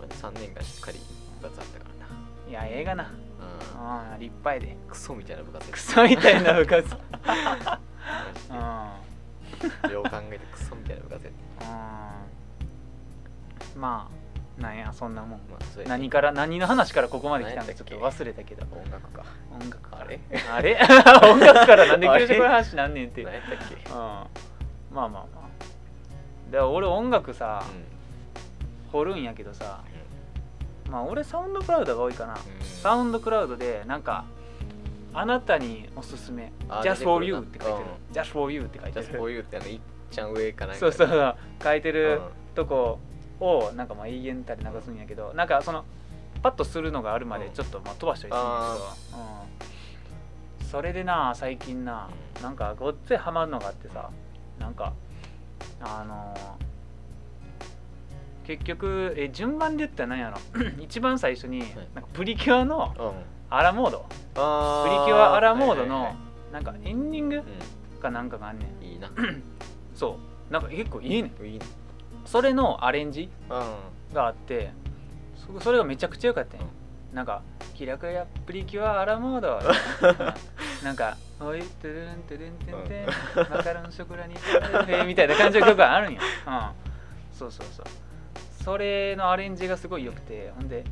[0.00, 0.06] う。
[0.06, 0.98] 3年間しっかり
[1.40, 2.12] 部活あったからな。
[2.48, 3.80] いや映画なうん。
[3.80, 4.76] あ立派やで。
[4.88, 5.70] クソみたいな部活。
[5.70, 6.96] クソみたいな部活。
[8.50, 9.92] うん。
[9.92, 11.30] よう考えてクソみたいな部活や
[13.74, 13.80] うん。
[13.80, 14.08] ま
[14.58, 15.40] あなんやそんなもん。
[15.50, 18.66] まあ何から何の話からここまで来たんかちょっと忘れたけど。
[18.72, 19.24] 音楽か。
[19.52, 20.20] 音楽あれ？
[20.52, 20.78] あれ？
[21.30, 23.22] 音楽からなんであれ給食の話なんねんって。
[23.22, 23.76] うん何やったっけ？
[23.90, 24.28] まあ
[24.90, 26.50] まあまあ。
[26.50, 27.62] で俺音楽さ
[28.88, 29.80] う掘るんやけどさ
[30.90, 32.36] まあ俺サウンドクラウドが多いかな、ん。
[32.62, 34.24] サウンドクラウドでなんか
[35.14, 36.52] あなたにおすすめ。
[36.68, 40.80] あ Just for you なって書いてる、Just for you って書いて Just る for you ってあのいっちゃん上かなんか。
[40.80, 41.36] そうそうそう。
[41.62, 42.20] 書いてるうん。
[42.54, 42.98] とこ
[43.40, 45.84] をなんかまあ永遠たり流すんやけどなんかその
[46.42, 49.18] パッとするのがあるまでちょっとまあ飛ばしたりするんやけど、
[50.62, 54.10] うん、それでな最近なうんなんかごっついハマるのがあってさ。
[54.58, 54.92] なんか
[55.80, 56.67] あのー
[58.48, 60.38] 結局え順番で言ったら何やろ。
[60.82, 61.62] 一番最初に、い。
[61.94, 63.02] なんかプリキュアのう
[63.54, 63.54] ん。
[63.54, 64.06] アラモード。
[64.36, 66.16] あプリキュアアラモードの
[66.50, 67.42] なんかエンディング
[67.98, 68.82] うかなんかがあんねん。
[68.82, 69.10] んいいな。
[69.94, 70.52] そう。
[70.52, 71.46] なんか結構いいねん。
[71.46, 71.58] い
[72.24, 74.14] それのアレンジうん。
[74.14, 74.70] があって
[75.36, 76.66] そそれがめちゃくちゃ良かったんよ
[77.12, 77.42] なんか
[77.76, 79.60] 「キラキラプリキュアアラモード」
[80.82, 82.74] なんか「おいトゥルントゥルンテン。
[82.88, 83.06] テン
[83.54, 84.34] マカロンショコラに
[85.06, 86.60] みたいな感じの曲があるんよ、うん、
[87.30, 88.07] そうそうそう
[88.68, 90.84] それのアレンジがすごい良くてほんで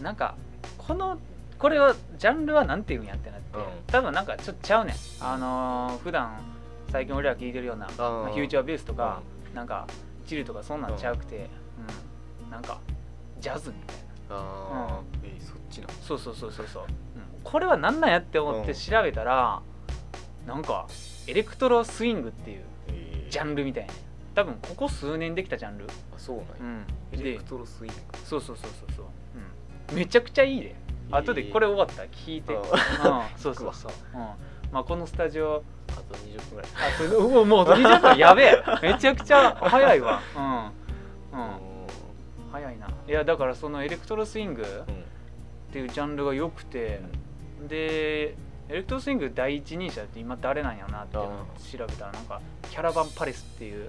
[0.00, 0.34] なんか
[0.78, 1.18] この
[1.58, 3.64] これはジャンルはなんていうんやってなって、うん。
[3.86, 4.96] 多分なんかちょっとちゃうねん。
[5.20, 6.38] あのー普段
[6.90, 9.20] 最近俺ら聴いてるような、まあフューチャーベースとか、
[9.54, 9.86] なんか
[10.26, 11.50] チルとかそんなんちゃうくて、
[12.44, 12.50] うん。
[12.50, 12.78] なんか
[13.40, 13.96] ジャズみたい
[14.30, 14.36] な。
[14.36, 16.90] ああえそっちなそうそうそうそうそう、うん。
[17.44, 18.74] これは何なんやって思ってうん。
[18.74, 19.60] 調べたら、
[20.46, 20.86] なんか
[21.26, 22.64] エレクトロスイングっていう
[23.28, 23.92] ジャンルみたいな
[24.36, 26.46] 多分ここ数年できたジャンル、あそうなん
[26.78, 26.84] や。
[27.12, 27.88] うん、でエレクトロスイン。
[27.88, 29.06] グそうそうそうそうそう、
[29.90, 30.76] うん、めちゃくちゃいいで。
[31.10, 32.66] 後でこれ終わったら聞いて、うんうん、
[33.38, 34.20] そうそうそう、うん。
[34.70, 35.64] まあ、このスタジオ。
[35.88, 36.70] あと20分ぐらい。
[36.74, 38.18] あうわもう20分。
[38.20, 38.62] やべえ。
[38.82, 40.20] めちゃくちゃ早いわ。
[41.32, 41.50] うん、うん、
[42.52, 42.88] 早いな。
[43.08, 47.00] いやだからそのエレクトロスイングっていうジャンルが良くて、
[47.66, 48.34] で
[48.68, 51.30] エレクトロスイング第一人者って今誰なんやなっていうのを
[51.72, 53.86] 調べたらなんかキャラバンパレスっていう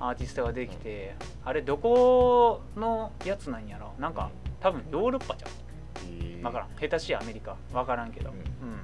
[0.00, 3.92] アーティストができてあれどこのやつなんやろ？
[3.98, 6.42] なんか多分ヨーロッパじゃん。
[6.42, 6.68] 分からん。
[6.78, 7.56] 下手しいアメリカ。
[7.72, 8.30] 分からんけど。
[8.30, 8.70] ううん。
[8.70, 8.78] ん、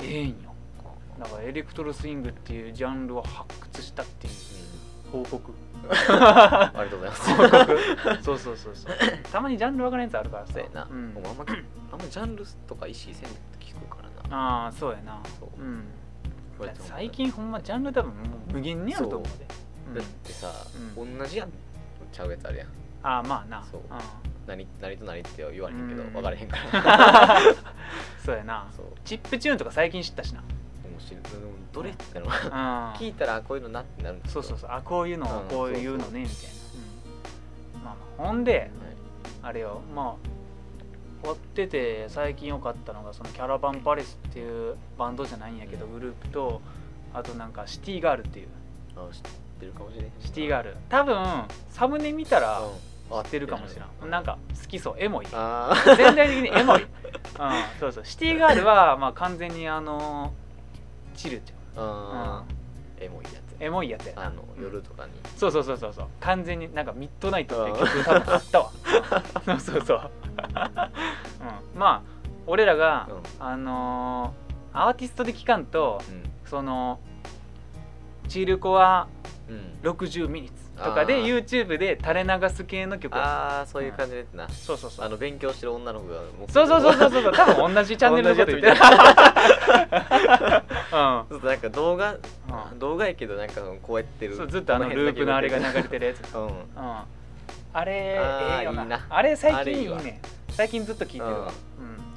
[0.00, 0.52] ええんよ。
[1.18, 4.32] だからエレクトロスイングっていうジャンルを発掘したっていう
[5.12, 5.52] 報告。
[6.08, 7.34] ありがとうございます。
[7.34, 8.22] 報告。
[8.24, 8.96] そうそうそうそう。
[9.30, 10.52] たまにジャンル分からんやつあるからさ。
[10.54, 11.14] そうやな、うん。
[11.16, 11.44] あんま
[11.92, 14.64] あんまジャンルとか意識せんと聞くからな。
[14.64, 15.20] ああそうやな。
[15.38, 15.60] そう。
[15.60, 15.84] うん
[16.62, 18.16] こうやって最近ほんまジャンル多分も
[18.50, 19.46] う無限にあると思うで。
[19.88, 19.90] う。
[19.90, 19.94] ん。
[19.94, 20.52] だってさ、
[20.96, 21.50] う同じやん
[22.12, 22.68] ちゃうやつあるやん。
[23.02, 23.64] ああまあな。
[23.70, 23.80] そう。
[23.80, 23.98] うん。
[24.46, 26.12] 何何と何って言われへんけどうん。
[26.12, 27.38] 分からへんから。
[28.24, 28.68] そうやな。
[28.76, 28.86] そう。
[29.04, 30.40] チップチューンとか最近知ったしな。
[30.84, 31.22] 面白い。
[31.72, 32.30] どれってのうん。
[32.30, 34.70] 聞いたらこういうのなってなるそうそうそう。
[34.70, 35.48] あこういうのうん。
[35.48, 37.78] こういうのねみたいな。
[37.78, 37.84] うん。
[37.84, 38.26] まあまあ。
[38.28, 38.70] ほんで
[39.42, 39.80] はあれよ。
[39.94, 40.41] まあ
[41.22, 46.60] 追ってて最近良かったのがそのキャラバンパレスっていうバンドじゃないんやけどグループと
[47.14, 48.46] あとなんかシティガールっていう。
[48.46, 48.48] い
[48.96, 49.20] あ知っ
[49.60, 50.76] てるかもしれへんシティガール。
[50.88, 53.22] 多分サムネ見たらうん。
[53.24, 54.94] 知ってるかもしれうんんなんか好きそう。
[54.98, 55.26] エモい。
[55.32, 56.88] あ全体的にエモい、 うん、
[57.78, 58.04] そうそう。
[58.04, 60.32] シティガールはまあ完全にあの
[61.14, 62.44] チルちああ
[62.98, 64.14] エモいやつエモいやつや。
[64.14, 65.12] なあの夜とかに。
[65.36, 66.06] そうそうそうそうそう。
[66.20, 68.70] 完全になんかミッドナイトって曲多分あったわ。
[69.44, 70.10] そうそうそう、
[71.74, 72.12] うん、まあ
[72.46, 73.46] 俺らが、うん。
[73.46, 74.42] あのー
[74.74, 76.00] アーティストで聴かんと
[76.46, 76.98] その
[78.26, 79.06] チルコア
[79.48, 79.56] うん。
[79.56, 83.14] うん60ミニッツとかであー YouTube で垂れ流す系の曲。
[83.16, 84.48] ああそういう感じでな。
[84.48, 85.04] そうそうそう。
[85.04, 87.22] あの勉強してる女の子がそうそうそうそうそう。
[87.24, 88.72] そ う多分同じチャンネルのこと言ってる。
[88.72, 88.78] うん。
[91.40, 92.78] そうなんか動画うん。
[92.78, 94.36] 動画やけどなんかこうやってる。
[94.36, 96.46] そうずっとあのループのあれが流れてるやつ、 うん。
[96.46, 96.52] うん、
[97.72, 98.82] あれあーええよな。
[98.82, 99.06] いいな。
[99.08, 100.12] あれ最近いいあれいい
[100.50, 101.52] 最近ずっと聞いてるわ、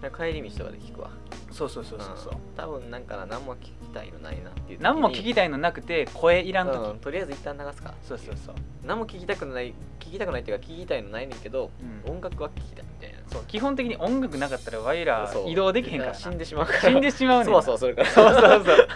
[0.03, 0.11] うん。
[0.11, 1.09] 帰り道とかで聞くわ。
[1.51, 2.37] そうそうそうそうそう、ん。
[2.57, 4.83] 多分なんかな何も聞きたいのないなっていう時に。
[4.83, 6.99] 何も聞きたいのなくて声いらん時、うん。
[6.99, 7.93] とりあえず一旦流すか。
[8.03, 11.71] そうそうそう、何も聞きたくない聞きたくないっていうか聞きたいのないねんけど
[12.05, 12.11] うん。
[12.15, 13.19] 音楽は聞きたいみたいな。
[13.31, 15.49] そう基本的に音楽なかったらワイらそう。
[15.49, 16.17] 移動できへんからな。
[16.17, 16.79] 死んでしまうから。
[16.81, 17.45] 死んでしまうねん。
[17.45, 18.09] そうそうそれから。
[18.09, 18.87] そうそうそう。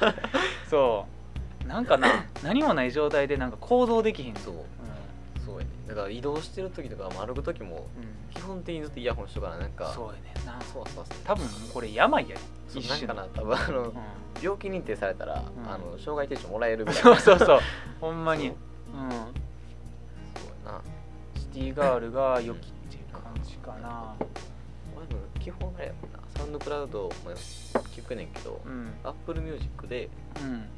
[0.70, 1.06] そ
[1.64, 1.68] う。
[1.68, 4.36] なんかな何もない状態でなんか行動できへん。
[4.36, 4.56] そう
[5.90, 7.88] だから移動してる時とかも歩く時も
[8.32, 9.92] 基本的にずっとイヤホンしとかななんか。
[9.92, 10.44] そうやね。
[10.44, 12.36] んなそうそうそう多分これ病や。
[12.36, 12.42] ね
[12.76, 13.94] 一種のなんかな多分あのうん。
[14.40, 15.46] 病気認定されたら、ん。
[15.68, 17.60] あの障害手帳もらえるみたい そうなそうそう。
[18.00, 18.50] ほんまに。
[18.50, 19.02] そう。
[19.02, 19.10] うん。
[19.10, 19.20] そう
[20.68, 20.82] やな。
[21.36, 24.14] シティガールが良きっていう感じかな。
[24.96, 26.20] 俺も基本あれやもんな。
[26.38, 27.12] サウンドクラウドも
[27.96, 28.94] 聞くねんけど、うん。
[29.04, 30.08] アップルミュージックで
[30.40, 30.70] うん。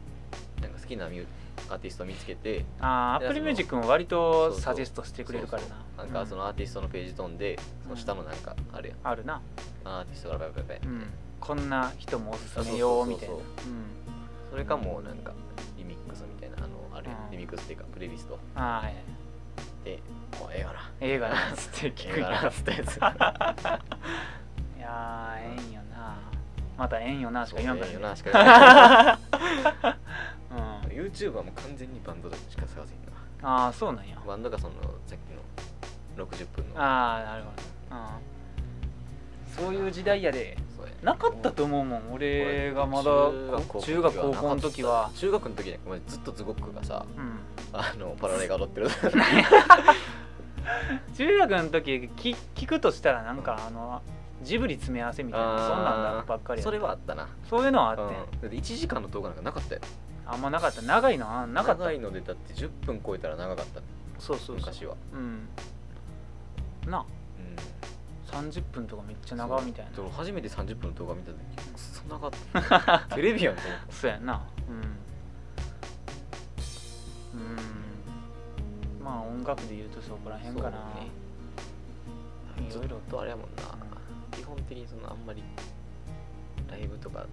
[0.62, 1.26] なんか好きなミュー
[1.69, 5.76] アーティスト見つけてああアップルミュージックも割とサジェストしてくれるからな。
[5.97, 8.97] なんかそのアーティストのページ飛んで、その下のなんかあれやん。
[9.04, 9.41] あるな。
[9.86, 11.04] アーティストがバイバイバイうん。
[11.39, 13.36] こんな人もおすすめよみたいな。
[14.50, 15.32] それかもうなんか
[15.78, 17.32] リミックスみたいなあのあれ、うん。
[17.32, 18.36] リミックスっていうかプレイリスト。
[18.36, 18.95] うんああはい。
[19.86, 20.00] で
[20.39, 20.91] もうええがな。
[21.00, 22.97] 映画なんつって聞くんええがなやっつったやつ。
[22.97, 23.00] い
[24.82, 26.17] やーええんよな。
[26.78, 29.19] またええんよなしか言わんからそうええよなしかか
[29.84, 29.95] うん
[30.91, 33.12] YouTube はもう完全にバンドしか探せへんな。
[33.43, 34.17] ああそうなんや。
[34.25, 34.73] バンドがその
[35.08, 36.82] さっきの60分の。
[36.82, 37.49] ああなるほ
[37.95, 40.58] ど、うん、そういう時代やで。
[40.77, 40.91] そうや。
[41.01, 43.04] なかったと思うもん俺がまだ
[43.67, 45.12] こ中学高校の時は。
[45.15, 47.39] 中学の時なんかもうずっとズゴックがさうん。
[47.73, 48.89] あのパラレが踊ってる。
[51.15, 54.01] 中学の時き聞くとしたらなんかあの
[54.43, 57.27] ジブリ詰め合わせみたいなそんなんだばっかりやそれはあったな。
[57.49, 58.04] そういうのはあって。
[58.04, 58.13] ん、うん。
[58.13, 59.82] だって1時間の動画なんかなかったよ
[60.25, 60.81] あんまなかった。
[60.81, 61.29] 長いの？
[61.29, 61.84] あなかった。
[61.84, 63.81] 長いのでだって10分超えたら長かった。
[64.19, 64.55] そうそうそう。
[64.57, 64.95] 昔は。
[65.13, 65.47] うん。
[66.89, 67.05] な。
[68.34, 68.47] うん。
[68.49, 69.91] 30分とかめっちゃ長みたいな。
[70.12, 71.38] 初めて30分の動画見た時
[71.73, 73.15] く そ長かった。
[73.15, 73.93] テレビやんと思った。
[73.93, 74.41] そうやな。
[74.69, 74.75] うん。
[77.39, 77.43] う
[79.01, 79.03] ん。
[79.03, 81.10] まあ音楽で言うとそこら辺かな、ね。
[82.69, 83.19] いろいろと。
[83.21, 83.63] あれやもんな。
[84.31, 85.43] 基本的にそのあんまり
[86.69, 87.27] ライブとかうん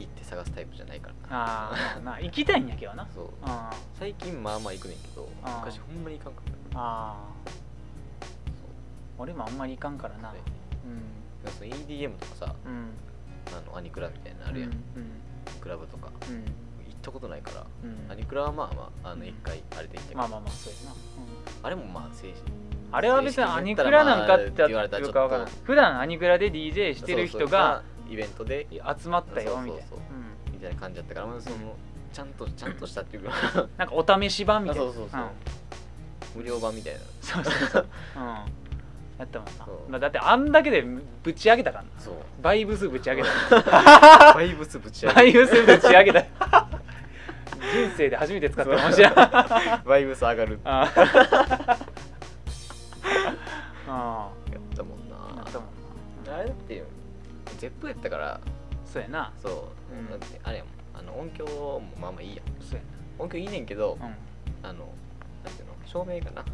[0.00, 1.44] 行って探すタイプじゃないからな。
[1.44, 3.06] ああまあな行きたいんやけどな。
[3.14, 3.28] そう。
[3.42, 5.28] あ最近まあまあ行くねんけど
[5.60, 6.78] 昔ほんまに行かんかった。
[6.78, 7.16] あ
[9.18, 10.30] 俺もあんまり行かんからな。
[10.30, 10.38] そう
[10.88, 11.52] うん。
[11.52, 12.90] その EDM とかさうん。
[13.56, 14.78] あのアニクラみたいなのあるやん、うん
[15.60, 16.10] クラブとか。
[16.28, 16.36] うん。
[16.36, 16.44] 行っ
[17.02, 18.10] たことないからうん。
[18.10, 19.20] アニクラはまあまああうん。
[19.20, 21.66] の一回あれで行ったけど、まあまあまあそうやな、うん。
[21.66, 22.52] あれもまあ政治
[22.92, 29.86] あれは別にアニクラなんかって言われたら普段アニクラで DJ してる人がイベントで集まったよみたいな。
[30.52, 31.56] みたいな感じだったから、まあその
[32.12, 33.32] ちゃんとちゃんとしたっていうか。
[33.54, 34.84] うんなんかお試し版みたいな。
[34.84, 35.20] そうそうそう。
[35.20, 35.28] ん。
[36.36, 37.00] 無料版みたいな。
[37.22, 37.86] そうそうそう。
[38.16, 38.24] うん。
[39.18, 39.66] やったもんな。
[39.88, 40.84] まあだってあんだけで
[41.22, 41.90] ぶち上げたからな。
[41.98, 42.14] そう。
[42.42, 43.28] バイブスぶち上げた。
[44.34, 46.26] バイブスぶち上バげイブスぶち上げた。
[47.72, 48.76] 人生で初めて使った。
[48.76, 49.14] かもしれない。
[49.16, 50.58] あバイブス上がる。
[50.64, 50.90] あ
[53.88, 54.30] あ。
[54.52, 55.16] やったもんな。
[55.16, 55.68] あやったもん
[56.26, 56.36] な。
[56.36, 56.82] あれだって
[57.60, 58.40] ゼップやったから
[58.86, 59.32] そうやな。
[59.40, 59.52] そう、
[59.94, 60.10] うん。
[60.10, 60.72] だってあれやもん。
[60.98, 62.46] あの音響もまあまあいいやん。
[62.60, 62.82] そうや
[63.18, 64.06] 音響いいねんけど、な
[64.70, 64.88] あの
[65.44, 65.74] なんていうの？
[65.84, 66.44] 照明かな。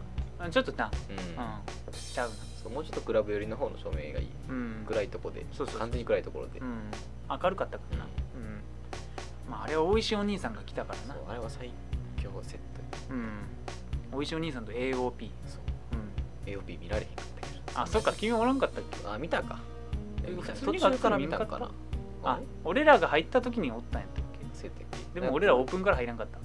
[0.44, 0.90] うんちょっとな。
[1.08, 1.52] うん、うん。
[1.92, 2.34] ちゃうな。
[2.62, 4.28] そうもうちょっとクラブ寄りの方の照明がいい。
[4.48, 4.84] うん。
[4.86, 5.46] 暗いとこで。
[5.52, 5.78] そうそうそう。
[5.78, 6.90] 完全に暗いところで、うん。
[7.30, 8.04] 明るかったからな。
[8.04, 9.50] うん。
[9.50, 11.14] まああれは大石お兄さんが来たからな。
[11.14, 11.70] そうあれは最
[12.20, 13.28] 強セットうん。
[14.12, 15.12] 大石お兄さんと AOP そう。
[15.92, 16.52] うん。
[16.52, 17.80] AOP 見られへんかったけど。
[17.80, 18.12] あそっか。
[18.12, 19.08] 君おらんかったっけ？
[19.08, 19.60] あ見たか
[20.64, 21.70] 途中から見たんかな
[22.24, 24.24] あ俺らが入った時におったんやったっ
[24.62, 24.68] け？
[25.14, 26.38] けでも俺らオープンから入らんかった。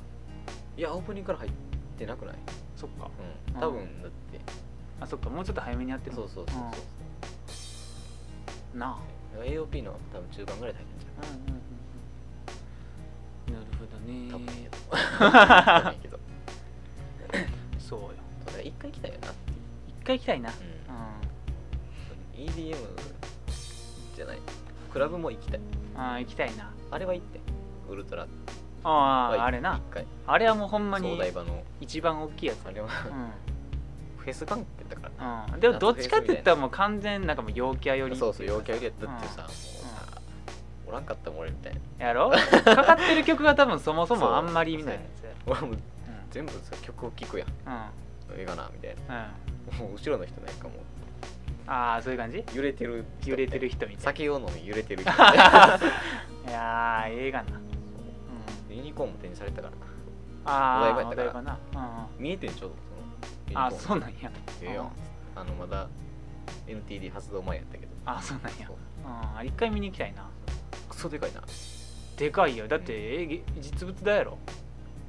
[0.78, 1.52] いやオープニングから入っ
[1.98, 2.36] てなくない？
[2.76, 3.10] そっか。
[3.54, 3.60] うん。
[3.60, 4.40] 多分だって。
[5.00, 6.62] あそっかもうちょっと早めにやってるそうそうそう
[8.74, 8.78] う。
[8.78, 8.80] ん。
[8.80, 8.98] なあ。
[9.34, 11.62] そう AOP の多分中盤ぐらいで入ってんじうんうん
[13.48, 13.54] うん。
[13.54, 14.78] なるほどゃん多分ねやと
[15.26, 15.32] わ
[15.74, 16.20] かんないけど。
[17.80, 18.10] そうよ。
[18.46, 19.28] ただ一回行きたいよな。
[19.88, 20.50] 一回行きたいな。
[20.50, 20.54] う
[22.38, 22.46] うん。
[22.46, 22.76] EDM
[24.22, 24.40] じゃない。
[24.94, 25.60] クラブも行きたい。
[25.60, 25.64] ん
[26.00, 26.72] あ行きたいな。
[26.92, 27.40] あれは行って。
[27.90, 28.28] ウルトラ。
[28.84, 29.82] あはああれな。
[29.90, 30.06] 一回。
[30.28, 31.20] あれはもうほんまに
[31.80, 32.88] 一番大きいやつあれは。
[34.18, 38.16] フェス関係だからうん、うん、でもどっちかって言ったらもう完全なんかもう陽キャ寄り。
[38.16, 39.34] そうそう陽キャ寄りやったってうん。
[39.34, 40.22] さもうさ
[40.88, 42.06] おらんかったもん俺みたいな。
[42.06, 42.30] やろ？
[42.30, 42.38] か
[42.84, 45.32] かってる曲が多分そもそもあんまりみたいなやつや。
[45.48, 45.76] 俺も
[46.30, 47.48] 全部さ曲を聴くやん。
[47.48, 47.74] うん。
[47.74, 47.82] うん
[48.34, 49.32] ええかなみたいな。
[49.74, 49.78] うん。
[49.80, 50.78] もう後ろの人なんかもう
[51.74, 52.44] ああそういう感じ？
[52.54, 53.06] 揺れてる。
[53.22, 54.02] 人揺れてる人みたいな。
[54.02, 55.12] 酒を飲み揺れてる人。
[55.16, 55.16] い
[56.52, 57.58] やーええがな、
[58.70, 58.74] う。
[58.74, 59.74] ん、ユニコーンも手にされたから。
[59.74, 59.78] な
[60.44, 61.42] ああお台場やったから。
[61.42, 61.58] な、
[62.18, 63.08] うん見えてんちょうどその
[63.48, 63.80] ユニコーン。
[63.80, 64.32] そうなんや。
[64.62, 64.92] ええやん。
[65.36, 65.88] あのまだ
[66.68, 67.92] NTD 発動前やったけど。
[68.06, 68.68] あそうなんや。
[68.68, 68.76] そう。
[69.40, 69.48] うん。
[69.48, 70.26] 一回見に行きたいな。
[70.90, 71.42] クソでかいな。
[72.18, 72.68] でかいよ。
[72.68, 74.38] だってえげ実物だやろ、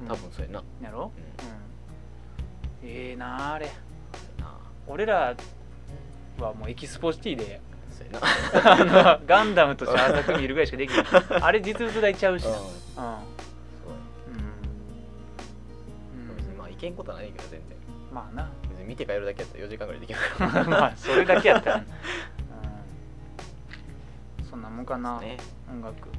[0.01, 0.07] うん。
[0.07, 0.63] 多分そうやな。
[0.81, 1.11] やろ？
[1.43, 1.49] うん。
[1.49, 1.49] う
[2.87, 2.89] ん。
[2.89, 3.69] ええなああれ。
[4.87, 5.35] 俺ら
[6.39, 7.61] はもうエキスポシティで。
[9.27, 11.05] ガンダムとして浅く見るぐらいしかできない
[11.41, 12.51] あれ実物大ちゃうしな。
[12.51, 12.57] うん。
[12.57, 12.63] うん。
[12.63, 13.05] そう
[16.15, 17.61] うん、別にまあいけんことはないけど全然。
[18.11, 18.51] うん、まあな。
[18.69, 20.65] 別に見て帰るだけやったら4時間ぐらいできるから。
[20.69, 21.77] まあそれだけやったら、
[24.41, 25.39] うん、そんなもんかな、ね。
[25.71, 26.09] 音楽。
[26.09, 26.13] う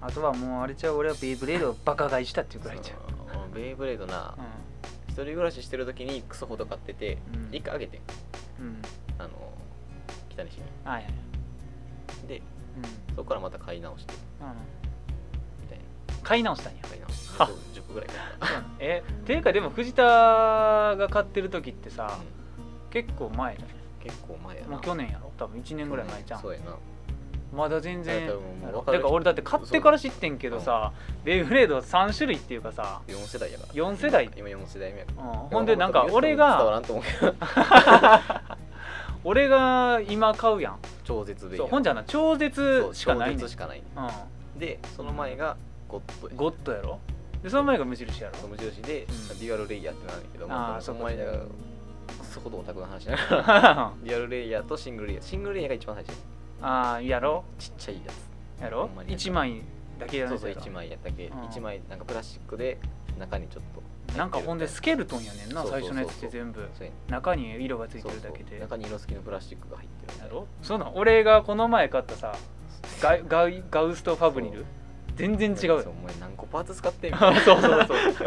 [0.00, 3.54] あとはもうあれちゃう俺はベイブレードをバカ買いしたっていんうくらいちゃう。
[3.54, 4.34] ベイブレードな。
[4.36, 4.40] う
[5.12, 7.54] 一人暮らししてる時にクソほど買っててうん。
[7.54, 8.00] 一回あげて
[8.58, 8.82] うん。
[9.18, 9.30] あの
[10.30, 10.62] 北西に。
[10.86, 11.12] あいやい。
[12.22, 13.14] やでうん。
[13.14, 14.14] そこからまた買い直して。
[14.40, 14.48] うん。
[15.60, 15.84] みたいな。
[16.22, 16.82] 買い直したんや。
[16.88, 17.42] 買い直して。
[17.42, 17.44] あ
[17.74, 22.18] 10個ぐらい買ったえていうかでも藤田が買ってる時ってさ、
[22.90, 23.66] 結構前じゃ
[24.02, 24.68] 結構前やな。
[24.68, 25.30] ないもう去年やろ。
[25.38, 26.76] 多分1年ぐらい前じゃんそうやな
[27.52, 28.18] まだ全然。
[28.24, 30.92] いや多分もうやろ分か俺だって買ってから知ってんけどさ
[31.24, 34.30] ベイブレード3種類っていうかさ、4世代やから4世代。
[34.36, 36.82] 今4世代目やかうん、らほんでなんか俺が
[39.24, 40.78] 俺が今買うやん。
[41.04, 43.84] 超絶ベイそうほんじゃな超絶しかないねん超絶しかないね
[44.56, 45.56] うでその前が
[45.88, 46.98] ゴッドゴッドやろ。
[47.42, 48.48] でその前が無印やろ。
[48.48, 49.06] 無印で、ん。
[49.06, 51.38] デュアルレイヤーってなんだけどあその前だから
[52.22, 55.24] そこでオタクの話しながらあデュアルレイヤーとシングルレイヤー。
[55.24, 56.16] シングルレイヤーが一番最初
[56.62, 58.12] あやろちっちゃいや
[58.58, 58.62] つ。
[58.62, 59.62] やろほんまに1枚
[59.98, 61.38] だけやらそうそうないとやろ1枚やったけ、うん。
[61.40, 62.78] 1枚なんかプラスチックで
[63.18, 63.82] 中にちょっと
[64.16, 66.68] なんかほんでスケルトンやねんな最初のやつって全部
[67.08, 68.58] 中に色がついてるだけで。
[68.60, 72.34] 中に色付きのプラスチックが入ってるやろそうなん俺がこの前買ったさ
[73.00, 73.44] ガガ
[73.84, 74.64] ウストファブリル？
[75.16, 75.68] 全然違う。
[75.68, 78.24] よそうお前何個パーツ使ってんみそうたいそうそうそ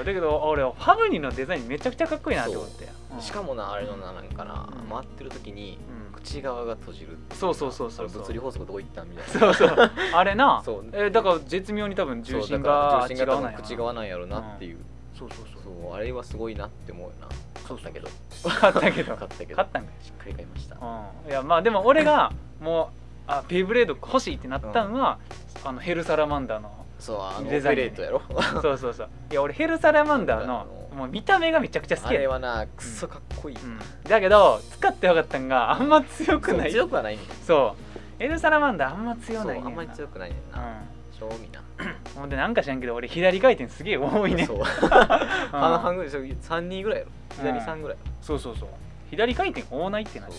[0.00, 0.04] う。
[0.04, 2.88] だけど俺ファブリルのデザインめちゃくちゃかっこいいなって思って。
[3.14, 4.88] なしかもなあれのななんかな、うん。
[4.88, 6.12] 回ってる時にうん。
[6.14, 9.54] 口側が閉じるそうそうそうそう物理法則どこ行ったんみたいな。
[9.54, 9.90] そうそう。
[10.14, 10.84] あれなそう。
[10.92, 14.78] えだから絶妙に多分重心そうだからが違重心が口側なんやろなっていう、
[15.18, 15.62] そうそうそう。
[15.64, 17.28] そうあれはすごいなって思うよな。
[17.66, 18.08] そう買ったけど。
[18.60, 19.16] 買ったけど。
[19.16, 19.56] 買ったけど。
[19.56, 20.76] 買ったんかしっかり買いました。
[20.76, 21.30] うん。
[21.30, 25.18] いやまあでも俺がもうあベイブレード欲しいってなったんは、
[25.64, 27.82] あのヘルサラマンダーのそうあのデザインね。
[27.84, 28.22] レートやろ？
[28.62, 29.08] そうそうそう。
[29.30, 32.10] いや俺ヘルサラマンダーのもう見た目がめちゃくちゃ好きや。
[32.10, 36.72] あれはなクソかっこいい、うん、だけど使って分かったんがあんま強くない。
[36.72, 37.26] 強くはないねん。
[37.44, 37.98] そう。
[38.18, 40.82] ヘルサラマンダーあんま強ないねんあんまり強くないねんな、
[41.18, 41.62] 正味な。
[41.80, 44.58] うんほんでなんか知らんけど俺左回転すげえ多いねそう。
[44.60, 44.62] うん。
[44.62, 47.10] 半々ぐらい3人ぐらいやろ？
[47.36, 48.12] 左3ぐらいやろ？
[48.22, 48.68] そうそうそう。
[49.10, 50.36] 左回転多ないってなって。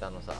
[0.00, 0.32] であのさ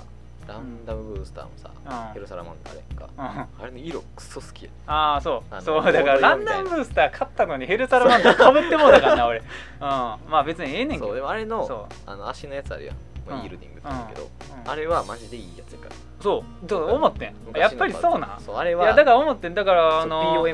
[0.47, 2.13] ランダムブースターもさ、うん。
[2.15, 3.49] ヘルサラマンダーあれか。
[3.61, 4.71] あれの色クソ好きや。
[4.87, 5.63] ああそう。
[5.63, 9.39] そうだからランダムブースター買ったのにヘルサラマンダーかぶってもうだからな俺。
[9.41, 9.45] うん。
[9.81, 12.97] まあ別にええねんけそうどでもあれのそあの足のやつあるやん、
[13.29, 13.45] まあ、うん。
[13.45, 14.23] イールディングって言うけど、
[14.65, 14.71] うん。
[14.71, 15.91] あれはマジでいいやつやから。
[16.21, 16.67] そう。
[16.67, 17.35] だから思ってん。
[17.57, 18.41] やっぱりそうなん？
[18.41, 19.55] そうあれはいやだから思ってん。
[19.55, 20.45] だからあの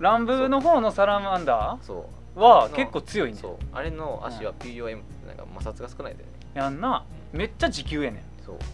[0.00, 3.56] ランブの方のサラマンダそーはの結構強いねうそう。
[3.72, 6.34] あれの足は POM なんか摩擦が少ないんだよね。
[6.54, 7.04] やんな。
[7.32, 8.22] めっちゃ時給やねん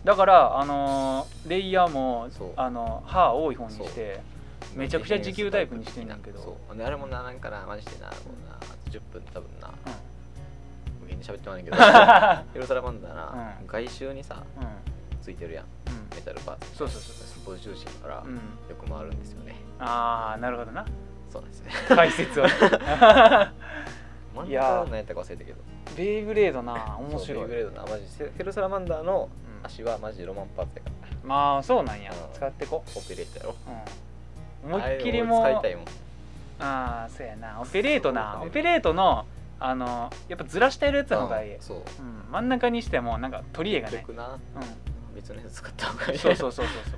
[0.04, 2.52] だからあのーレイヤーもそう。
[2.56, 4.20] あの歯多い方にして
[4.74, 6.40] めちゃくちゃ持久タイプにしてんねんけど。
[6.40, 6.76] そう。
[6.76, 8.59] であれもななんかなマジでなもうな
[8.90, 9.70] 10分多分な
[11.00, 11.76] 無限に喋ってもらえんけど。
[12.54, 13.66] ヘルサラマンダーな、うん。
[13.66, 14.62] 外周にさうん。
[14.64, 14.70] うん
[15.22, 15.64] ついてるやん。
[15.64, 16.16] うん。
[16.16, 16.76] メタルパーツ。
[16.76, 18.35] そうそうそうスポ重心だから、うん。
[18.37, 18.40] よ
[18.83, 19.54] く回るんですよね。
[19.78, 20.87] ああなるほどな。
[21.30, 21.72] そうですね。
[21.88, 22.44] 解説を
[24.35, 25.59] 真んいやー中何やったか忘れたけど。
[25.94, 28.33] ベイブレードな面そう白いベイブレードなマジで。
[28.38, 31.16] ヘルサラマンダーのうん足はマジでロマンパーツやから。
[31.24, 32.12] まあそうなんや。
[32.12, 32.16] うん。
[32.34, 33.56] 使ってこオペレーターやろ。
[34.64, 34.74] うん。
[34.74, 35.84] 思いっきりもあれ俺使いたいもん。
[36.60, 37.60] ああそうやな。
[37.60, 38.36] オペレートな。
[38.38, 39.26] そうオペレートの
[39.58, 41.76] あのやっぱずらしてるやつの方がいい、うんそう。
[41.78, 41.84] うん、
[42.32, 43.96] 真ん中にしてもなんか取り柄がね。
[43.98, 44.26] 結局な。
[44.34, 44.38] う
[45.14, 46.16] 別のやつ使った方がいい。
[46.16, 46.94] んそうそうそうそうそう。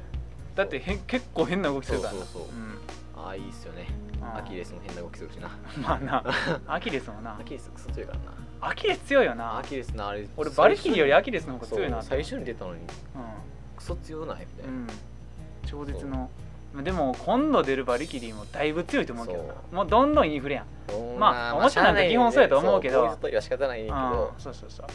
[0.54, 2.18] だってへん結構変な動きするからな。
[2.20, 2.54] そうそうそう。
[2.54, 3.26] うん。
[3.26, 3.86] ああいいっすよね。
[4.20, 4.36] うん。
[4.36, 5.50] アキレスも変な動きするしな。
[5.80, 6.24] まあな。
[6.66, 7.36] アキレスもな。
[7.38, 8.24] アキレスクソ強いからな
[8.64, 9.58] アキレス強いよな。
[9.58, 10.26] アキレスなあれ。
[10.36, 12.00] 俺バリキリよりアキレスの方が強いな。
[12.00, 12.80] 最初に出たのに。
[12.80, 12.82] う
[13.76, 14.96] クソ強ないみたいん、う、なん。
[15.66, 16.30] 超絶の。
[16.84, 19.54] でも今度出るバリキリもだいぶ強いと思うけどな。
[19.72, 20.66] もうどんどんインフレやん。
[21.18, 22.94] まあ面白いなんて基本そうやと思うけど。
[22.94, 23.94] そうこいつとは仕方ないけど。
[23.94, 24.40] うん。
[24.40, 24.86] そうそうそう。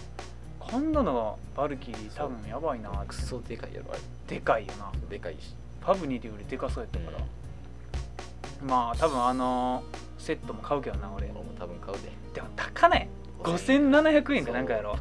[0.59, 3.99] 今度のバルキリー多分やばいなクソでかいやろあれ。
[4.27, 4.91] でかいよな。
[5.09, 5.53] でかいし。
[5.81, 7.23] パブニーでよりでかそうやったから、
[8.65, 9.83] まあ多分あの
[10.17, 11.25] セットも買うけどな俺。
[11.27, 12.11] 俺も多分買うで。
[12.33, 13.07] でも高ない
[13.43, 14.97] 5700円かなんかやろ。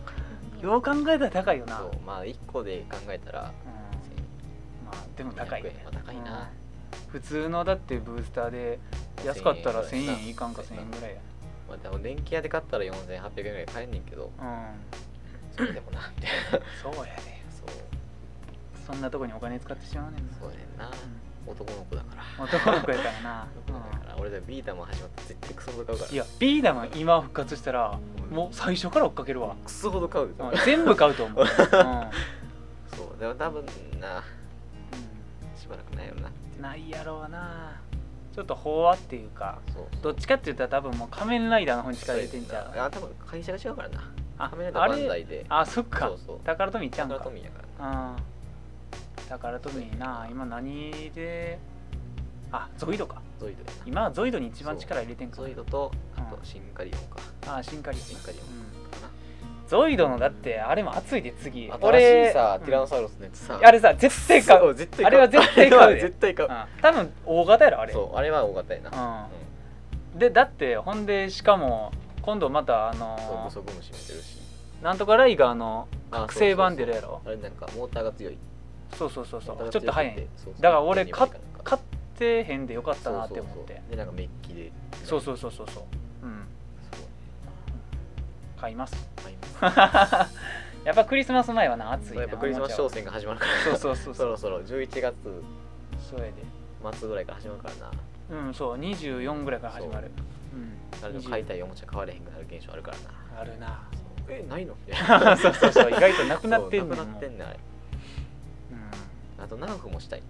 [0.63, 1.79] よう考えたら高いよな。
[1.79, 1.91] そう。
[2.07, 4.87] まあ1個で考えたらうん。
[4.87, 5.71] まあでも高いね。
[5.71, 6.51] 200円は高いな。
[7.03, 7.11] うん。
[7.11, 8.79] 普通のだってブースターで
[9.25, 11.21] 安かったら1000円いかんか1000円ぐらいや。
[11.69, 14.31] まあでも電気屋で買ったら4800円ぐらい買えんねんけど。
[14.39, 14.67] うん。
[15.57, 16.13] それでもな
[16.83, 17.23] そうやで。
[17.51, 17.69] そう。
[18.87, 20.33] そんなとこにお金使ってしまうねんな。
[20.39, 20.91] そうやねんな
[21.47, 22.23] 男の子だから。
[22.23, 24.17] うん男の子やからな、だから。
[24.19, 26.09] 俺でビータも始まったら絶対クソほど買うから。
[26.11, 27.99] うんいやビーダマン今復活したら
[28.31, 30.31] もう最初から追っかけるわ、クソほど買うよ。
[30.39, 31.47] うん全部買うと思う、 うん。
[31.47, 33.65] そうでも多分
[34.01, 34.23] な
[35.57, 37.81] しばらくないよなうんないやろうな。
[38.35, 39.59] ちょっと飽和っていうか
[40.03, 42.79] どっちかって言ったら多分もう仮面ライダーの方に力入れてんじゃう。
[42.79, 44.11] あ多分会社が違うからな。
[44.39, 45.47] あカメラダバンダイで。
[45.49, 46.11] あそっか。
[46.45, 47.07] 宝富ちゃう。
[47.07, 47.87] んかタカラトミーやから。
[47.87, 48.17] な
[49.27, 51.59] うん宝富な今何で
[52.53, 53.21] あゾイドか。
[53.41, 55.37] ゾイド今はゾイドに一番力入れてんか。
[55.37, 56.39] ゾイドとあうん。
[56.39, 57.19] とシンカリオンか。
[57.59, 58.05] あシンカリオン。
[58.05, 59.69] シンカリオンうん。
[59.69, 61.69] ゾイドのだってあれも熱いで次。
[61.69, 63.61] 新しいさ、うんティラノサウルスのやつさ。
[63.61, 65.77] あれさ絶対買そうあれは絶対買うで。
[65.77, 66.57] あれは絶対買う、うん。
[66.81, 67.93] 多分大型やろあれ。
[67.93, 69.29] そうあれは大型やな、
[70.15, 70.19] うん。
[70.21, 71.91] でだってほんでしかも
[72.23, 74.39] 今度またあのブソグムシ見てるし。
[74.83, 77.23] なんとかライガーのあ覚醒版出るやろ。
[77.27, 78.39] あれなんかモーターが強い
[78.95, 79.71] そうそうそうそう。
[79.71, 80.29] ちょっと早い
[80.61, 81.31] だから俺買っ
[82.19, 83.83] てへんでよかったなって思って。
[83.91, 84.73] でなんかメッキで。
[85.05, 85.85] そうそうそうそうそう。
[86.27, 86.47] うん。
[88.61, 89.09] 買います。
[89.23, 90.37] 買います。
[90.85, 93.77] やっぱクリスマス前はな暑いやっぱクリスマス商戦が始まるから。
[93.77, 95.15] そうそうそうそろそろ11月
[95.99, 96.33] そうやで。
[96.99, 98.47] 末ぐらいから始まるからな。
[98.47, 98.79] うんそう。
[98.79, 100.11] 24ぐらいから始まる。
[100.55, 100.77] うん
[101.29, 102.97] 買いたいおもちゃ買われへんくなる現象あるから
[103.37, 103.83] なあるな
[104.29, 104.75] えないの
[105.37, 105.55] そう。
[105.55, 107.61] そうそう意外となくなってんなくなってんねんあれうん
[109.39, 110.23] あとナーフもしたい、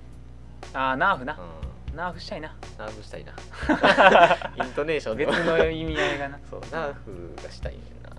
[0.73, 1.35] あーナーフな。
[1.35, 2.55] うナーフしたいな。
[2.79, 3.33] ナーフしたいな。
[4.65, 6.39] イントネーションで別の意味合いがな。
[6.51, 8.11] そうナーフがしたいねんな。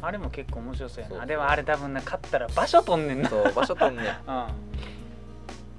[0.00, 1.26] あれも結構面白そうやな。
[1.26, 3.28] でもあれ多分な勝ったら場所取んねんな。
[3.28, 4.32] そう場所とんね う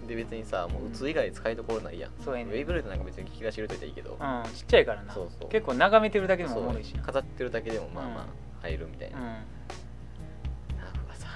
[0.03, 0.05] ん。
[0.05, 2.11] んで別にさもう打つ以外使いどころないやん。
[2.23, 2.51] そうやね。
[2.51, 4.17] ウェイブレードなんか別に聞き出し入れといたらいいけど。
[4.19, 5.13] うんちっちゃいからな。
[5.13, 5.49] そうそう。
[5.49, 7.03] 結構眺めてるだけでもおもろいしな。
[7.03, 8.25] 飾ってるだけでもまあまあ
[8.61, 9.23] 入るみたいな、うん。
[9.23, 11.27] ナーフがさ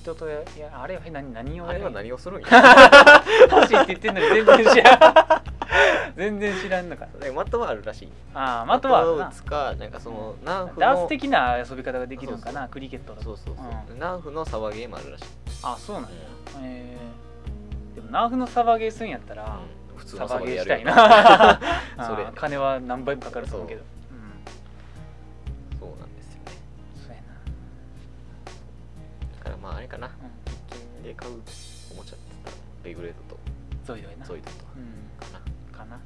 [0.00, 2.48] 人とやいやあれは何何をあれはや何をするんや？
[3.50, 5.00] 欲しいって言ってんのに全然知らん。
[6.16, 7.06] 全然知らんのか。
[7.20, 8.12] でマットはあるらしい。
[8.34, 13.24] ああ的は打つかなんかそのナーフのダース的な遊び方ができるんかなクリケットとか。
[13.24, 13.98] そうそうそう、うん。
[13.98, 15.24] ナーフのサバゲーもあるらしい、
[15.62, 16.08] あそうなんや。
[16.62, 17.94] えー。
[17.96, 19.98] でもナーフのサバゲーするんやったら、うん。
[19.98, 21.60] 普通サのサバゲーしたいよな
[22.06, 22.26] それ。
[22.34, 23.82] 金は何倍もかかると思うけど
[29.70, 30.08] まああれかな。
[30.08, 30.14] な、
[30.98, 31.32] うん、で買う
[31.92, 32.50] おもちゃって言った。
[32.50, 33.40] らベイブレードと。
[33.84, 34.26] ゾイドやな。
[34.26, 35.30] ゾイドとうん。
[35.32, 35.96] かな、かな。
[35.96, 36.02] うん、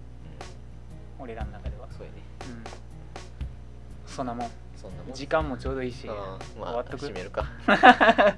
[1.21, 1.89] 俺らの中では。
[1.91, 2.19] そうやね。
[2.47, 4.11] うん。
[4.11, 4.51] そんなもん。
[4.77, 5.15] そんなもん。
[5.15, 7.07] 時間もちょうどいいしまあ終わっとく。
[7.07, 7.47] 閉めるか。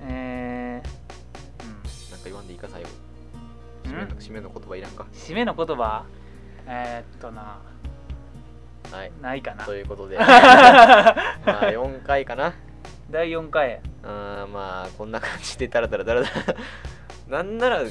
[0.00, 1.72] えー、うん。
[2.10, 2.88] なんか言わんでいいか最後。
[3.84, 5.06] 締めの締めの言葉いらんか。
[5.12, 6.06] 締めの言葉？
[6.66, 7.58] えー、っとな。
[8.90, 9.12] はい。
[9.20, 9.66] ないかな。
[9.66, 10.16] ということで。
[10.24, 10.32] まあ
[11.44, 12.54] 4回かな
[13.10, 16.34] 第4回あーまあこんな感じでダラダラダラダラ。
[17.28, 17.82] なんなら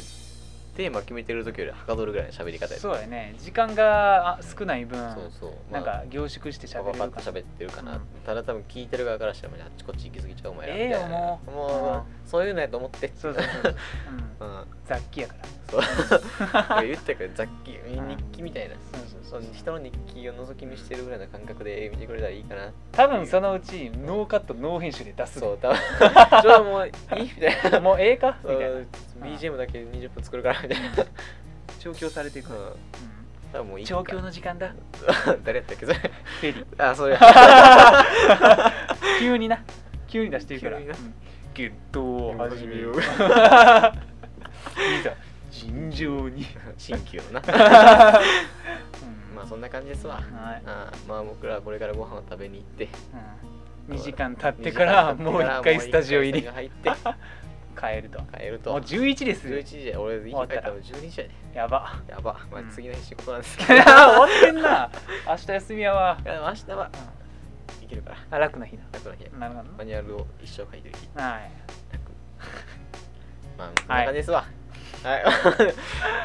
[0.76, 3.34] テーマ決めてる時よりはかどるぐらいの喋り方やそうやね。
[3.39, 5.74] 時間があ少ない分そうそう。
[5.74, 6.99] なんか凝縮してパ喋れる。
[6.99, 8.01] かパパッと喋ってるかな、うん。
[8.24, 11.18] ただ多分聞いてる側からしたらあっちこっち行き過ぎちゃうお前らええよみたいな。
[11.18, 11.51] もう。
[11.51, 13.11] もうそういうのやと思って。
[13.15, 13.61] そうそうそう。
[13.63, 13.76] そう、
[14.41, 14.47] うん、う ん
[14.88, 15.48] 雑記やから。
[15.70, 15.82] そう。
[16.88, 18.76] 言ったけど雑記うん日記みたいな。
[18.76, 19.54] そうそうそう。
[19.54, 22.72] 人の日記を覗き見してるぐらいの感覚で見てくれたらいいかな。
[22.94, 25.40] 多分そのうちノーカットノー編集で出す。
[25.40, 25.78] そう多分。
[26.42, 27.80] ちょっともういいみたいな。
[27.82, 28.38] もうええか？
[28.44, 28.66] みたいな。
[29.28, 30.90] BGM だけ20分作るからみたいな。
[31.80, 32.58] 調教されていく、うん。
[32.58, 32.76] う
[33.54, 34.74] 多分もういん、い調教の時間だ。
[35.44, 35.98] 誰やったっけそれ？
[36.00, 36.90] フェリー。
[36.92, 37.20] あそうや。
[39.20, 39.60] 急にな。
[40.08, 40.78] 急に出していくから。
[40.78, 40.86] うん。
[41.54, 42.96] ゲットを始めよう
[44.68, 45.15] い始ざ
[45.49, 46.45] 尋常に、
[46.78, 47.47] 新旧のなうん
[49.36, 50.15] まあそんな感じですわ。
[50.15, 50.24] はい、
[50.65, 52.89] あーまあ僕らはこれからご飯を食べに行って。
[53.88, 56.47] うん、2時間経ってからもう一回スタジオ入り。
[56.47, 56.91] 入って
[57.80, 58.20] 帰ると。
[58.36, 58.72] 帰ると。
[58.72, 59.47] もう11です。
[59.47, 60.01] 11時や。
[60.01, 60.74] 俺家帰ったら。
[60.76, 61.34] 12時やね。
[61.53, 62.01] やば。
[62.09, 62.39] やば。
[62.51, 62.70] まあうん。
[62.70, 63.82] 次の日仕事なんですけ終ど。
[63.84, 64.91] いわってんな。
[65.28, 66.91] 明日休みやわ、明日は
[67.80, 67.86] うん。
[67.86, 68.18] いけるから。
[68.32, 69.30] あ楽な日だ楽な日や。
[69.38, 71.07] なるほマニュアルを一生書いてる日。
[71.15, 71.51] どはい。
[71.91, 72.11] 楽。
[73.57, 74.39] まあこんな感じですわ。
[74.39, 74.57] はい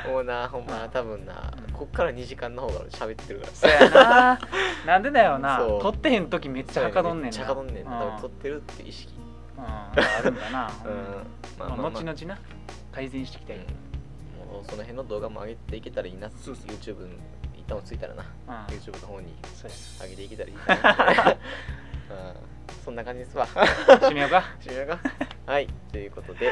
[0.09, 3.53] もうなほんま多分なうんこっから2時間の方が喋ってるから。
[3.53, 4.39] そうやな。
[4.87, 5.59] なんでだよな。
[5.59, 7.31] 撮ってへん時めっちゃはかどんねんな。
[7.31, 7.91] めっちゃはかどんねんな。
[7.91, 9.15] 多分うん撮ってるって意識。
[9.57, 9.65] うん。
[9.65, 9.93] あ
[10.23, 10.93] るんだな、 うん。
[11.59, 11.91] まあまあまあ。
[11.91, 12.39] 後々な。
[12.93, 13.63] 改善していきたい、うん。
[14.53, 17.19] もうその辺の動画も上げていけたらいいなそうそう YouTube に
[17.57, 18.25] 一旦落ち着いたらな。
[18.49, 18.75] うん。
[18.75, 19.35] YouTube の方に
[20.01, 21.37] 上げていけたらいいかな うん。
[22.85, 23.47] そんな感じですわ。
[23.47, 24.45] 締めようか。
[24.61, 24.99] 終了か。
[25.47, 25.67] はい。
[25.91, 26.51] ということで。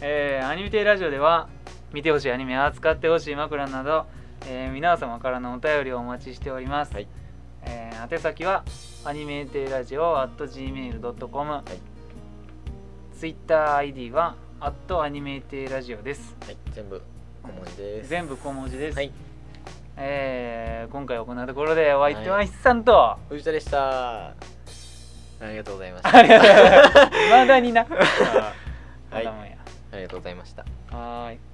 [0.00, 1.48] えーアニメテイラジオでは
[1.92, 4.06] 見てほしいアニメ扱ってほしい枕など、
[4.46, 7.08] えー皆様からのお便りをお待ちしております、はい。
[7.62, 8.64] えー宛先は
[9.04, 13.16] アニメテイラジオ at gmail.com、い。
[13.18, 16.36] TwitterID は at アニメテイラジオです。
[16.44, 16.56] はい。
[16.72, 17.02] 全部
[17.42, 18.08] 小文字です。
[18.08, 19.12] 全部小文字です、はい。
[19.96, 24.28] えー今回行うところでお相手は一さんと、藤田でした。
[24.28, 24.34] あ
[25.42, 26.16] りがとうございました。
[26.16, 27.00] ありがとうございます。
[27.30, 27.84] まだにな。
[29.10, 29.26] はい。
[29.92, 30.64] ありがとうございました。
[30.90, 31.49] はーい